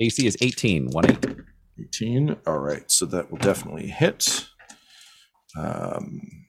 [0.00, 1.26] AC is 18, 1 8.
[1.78, 2.36] 18.
[2.44, 2.90] All right.
[2.90, 4.48] So, that will definitely hit.
[5.56, 6.44] Um,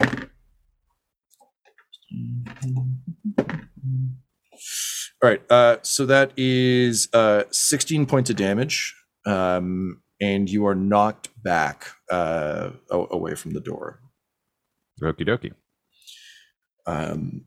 [5.21, 5.51] all right.
[5.51, 8.95] Uh, so, that is uh, 16 points of damage.
[9.27, 13.99] Um, and you are knocked back uh, away from the door.
[14.99, 15.53] Okie dokie.
[16.87, 17.45] Um,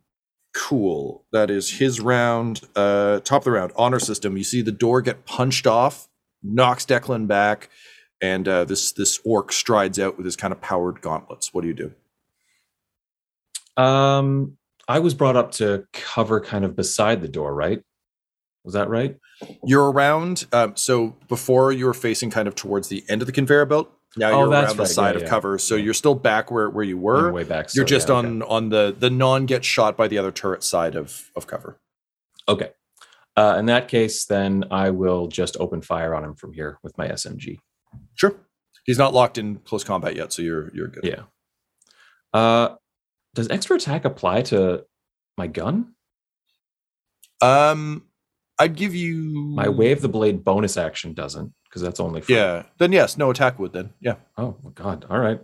[0.57, 1.25] cool.
[1.33, 2.63] That is his round.
[2.75, 4.37] Uh, top of the round, honor system.
[4.37, 6.09] You see the door get punched off,
[6.43, 7.69] knocks Declan back,
[8.21, 11.53] and uh, this this orc strides out with his kind of powered gauntlets.
[11.53, 13.83] What do you do?
[13.83, 14.57] Um,
[14.89, 17.83] I was brought up to cover kind of beside the door, right?
[18.65, 19.17] Was that right?
[19.65, 20.47] You're around.
[20.53, 23.93] Um, so before you were facing kind of towards the end of the conveyor belt.
[24.17, 24.89] Now Oh, you're around the right.
[24.89, 25.29] side Yeah, of yeah.
[25.29, 25.59] cover.
[25.59, 27.29] So you're still back where, where you were.
[27.29, 30.19] I'm way back You're just yeah, on on the the non get shot by the
[30.19, 31.79] other turret side of of cover.
[32.49, 32.71] Okay.
[33.37, 36.97] Uh, in that case, then I will just open fire on him from here with
[36.97, 37.59] my SMG.
[38.15, 38.35] Sure.
[38.85, 41.05] He's not locked in close combat yet, so you're you're good.
[41.05, 41.23] Yeah.
[42.33, 42.77] Uh,
[43.35, 44.87] does extra attack apply to
[45.37, 45.93] my gun?
[47.43, 48.07] Um,
[48.59, 52.65] I'd give you My wave the blade bonus action doesn't because that's only for Yeah.
[52.79, 53.91] Then yes, no attack would then.
[54.01, 54.17] Yeah.
[54.37, 55.07] Oh my god!
[55.11, 55.41] All right.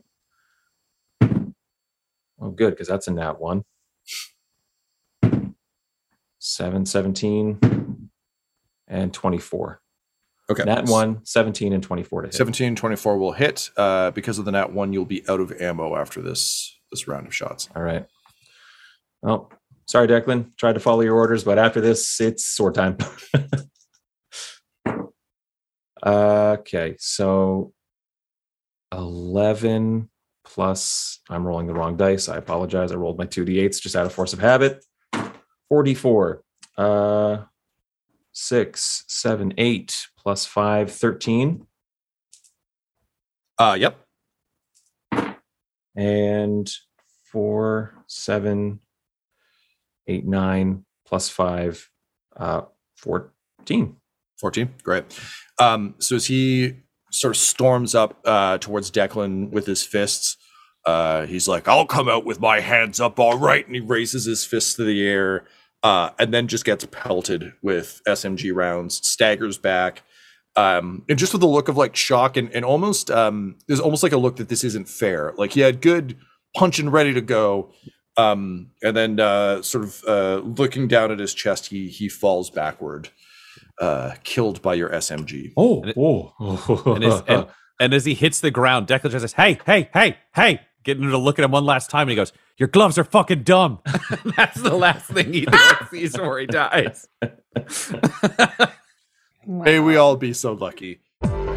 [2.41, 3.62] Oh, good because that's a nat one.
[6.41, 8.11] Seven, 17,
[8.89, 9.81] and 24.
[10.51, 10.64] Okay.
[10.64, 12.35] Nat one, 17, and 24 to hit.
[12.35, 13.70] 17 24 will hit.
[13.77, 17.29] Uh, because of the nat one, you'll be out of ammo after this this round
[17.29, 17.68] of shots.
[17.77, 18.07] All right.
[19.25, 19.49] Oh,
[19.87, 20.57] sorry, Declan.
[20.57, 22.99] Tried to follow your orders, but after this, it's sword time.
[26.05, 27.73] okay, so
[28.93, 30.09] 11
[30.45, 32.29] plus, I'm rolling the wrong dice.
[32.29, 32.93] I apologize.
[32.93, 34.85] I rolled my 2d8s just out of force of habit.
[35.69, 36.43] 44.
[36.77, 37.39] Uh,
[38.33, 41.67] 6, 7, 8 plus 5, 13.
[43.59, 43.99] Uh, yep.
[45.95, 46.71] And
[47.25, 48.81] 4, 7,
[50.07, 51.91] 8, 9 plus 5,
[52.37, 52.63] uh,
[52.97, 53.97] 14.
[54.43, 54.74] 14.
[54.82, 55.05] Great.
[55.59, 56.74] Um, so as he
[57.11, 60.36] sort of storms up uh, towards Declan with his fists,
[60.84, 63.64] uh, he's like, I'll come out with my hands up, all right.
[63.64, 65.47] And he raises his fists to the air
[65.82, 70.03] uh, and then just gets pelted with SMG rounds, staggers back.
[70.57, 74.03] Um, and just with a look of like shock and, and almost, um, there's almost
[74.03, 75.32] like a look that this isn't fair.
[75.38, 76.18] Like he had good
[76.55, 77.72] punch and ready to go.
[78.16, 82.51] Um, and then uh, sort of uh, looking down at his chest, he he falls
[82.51, 83.09] backward,
[83.81, 85.53] uh, killed by your SMG.
[85.57, 86.95] Oh, oh.
[86.95, 87.47] and, as, and,
[87.81, 91.11] and as he hits the ground, Declan just says, "Hey, hey, hey, hey!" Getting him
[91.11, 93.81] to look at him one last time, and he goes, "Your gloves are fucking dumb."
[94.37, 95.47] That's the last thing he
[95.91, 97.09] sees before he dies.
[99.47, 101.01] May we all be so lucky.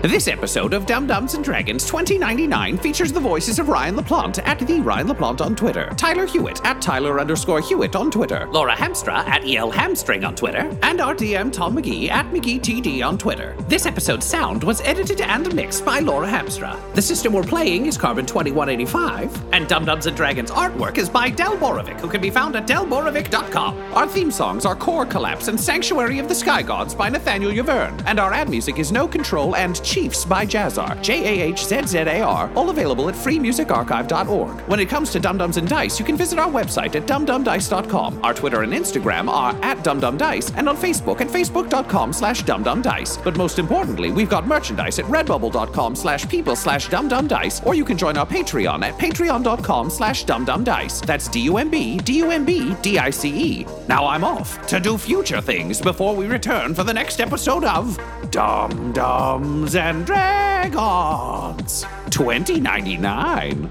[0.05, 4.79] This episode of Dumb-Dumbs and Dragons 2099 features the voices of Ryan LaPlante at the
[4.79, 9.43] Ryan LaPlante on Twitter, Tyler Hewitt at Tyler underscore Hewitt on Twitter, Laura Hamstra at
[9.49, 13.55] EL Hamstring on Twitter, and our DM Tom McGee at McGeeTD on Twitter.
[13.67, 16.77] This episode's sound was edited and mixed by Laura Hamstra.
[16.93, 21.57] The system we're playing is Carbon 2185, and Dumb-Dumbs and Dragons artwork is by Del
[21.57, 23.75] Borovic, who can be found at delborovic.com.
[23.95, 27.99] Our theme songs are Core Collapse and Sanctuary of the Sky Gods by Nathaniel Wyvern,
[28.05, 31.83] and our ad music is No Control and Chiefs by Jahzzar, J A H Z
[31.85, 34.59] Z A R, all available at freemusicarchive.org.
[34.67, 38.19] When it comes to Dumb-Dumbs and Dice, you can visit our website at dumbdumbdice.com.
[38.21, 43.23] Our Twitter and Instagram are at dumbdumbdice, and on Facebook at facebook.com slash dumbdumbdice.
[43.23, 47.97] But most importantly, we've got merchandise at redbubble.com slash people slash dumbdumbdice, or you can
[47.97, 51.05] join our Patreon at patreon.com slash dumbdumbdice.
[51.05, 53.65] That's D-U-M-B, D-U-M-B, D-I-C-E.
[53.87, 57.97] Now I'm off to do future things before we return for the next episode of
[58.31, 63.69] Dumb-Dumbs and Dragons 2099.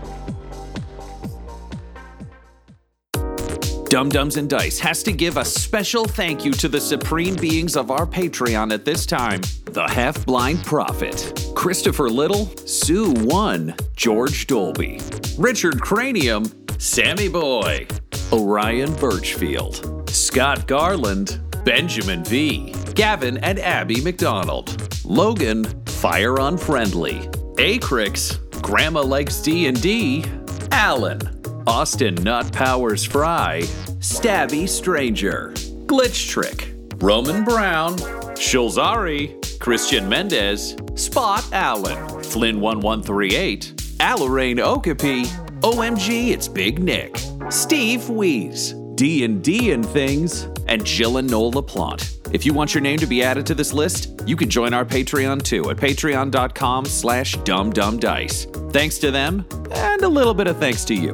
[3.89, 7.93] Dumb-Dumbs and Dice has to give a special thank you to the supreme beings of
[7.93, 15.01] our Patreon at this time the Half Blind Prophet, Christopher Little, Sue One, George Dolby,
[15.39, 16.45] Richard Cranium,
[16.79, 17.87] Sammy Boy,
[18.33, 27.15] Orion Birchfield, Scott Garland, Benjamin V, Gavin and Abby McDonald, Logan, Fire Unfriendly,
[27.57, 30.23] Acrix, Grandma Likes D&D,
[30.71, 31.19] Alan,
[31.67, 33.63] Austin Nut Powers Fry,
[34.01, 35.55] Stabby Stranger,
[35.87, 37.97] Glitch Trick, Roman Brown,
[38.37, 45.25] Shulzari, Christian Mendez, Spot Allen, Flynn1138, Alarain Okapi,
[45.63, 47.17] OMG, it's Big Nick,
[47.49, 52.14] Steve Weeze, D&D and Things, and Jill and Noel LaPlante.
[52.35, 54.85] If you want your name to be added to this list, you can join our
[54.85, 58.73] Patreon too at patreon.com slash dumbdumbdice.
[58.73, 61.13] Thanks to them, and a little bit of thanks to you.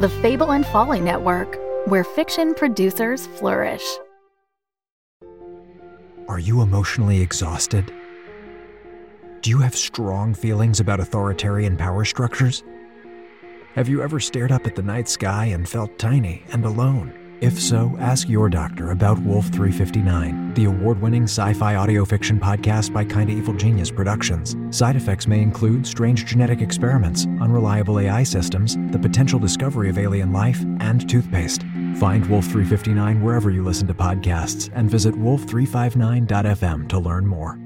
[0.00, 3.84] The Fable and Folly Network, where fiction producers flourish.
[6.26, 7.94] Are you emotionally exhausted?
[9.42, 12.64] Do you have strong feelings about authoritarian power structures?
[13.76, 17.14] Have you ever stared up at the night sky and felt tiny and alone?
[17.40, 22.40] If so, ask your doctor about Wolf 359, the award winning sci fi audio fiction
[22.40, 24.56] podcast by Kinda Evil Genius Productions.
[24.76, 30.32] Side effects may include strange genetic experiments, unreliable AI systems, the potential discovery of alien
[30.32, 31.62] life, and toothpaste.
[31.94, 37.56] Find Wolf 359 wherever you listen to podcasts and visit wolf359.fm to learn more.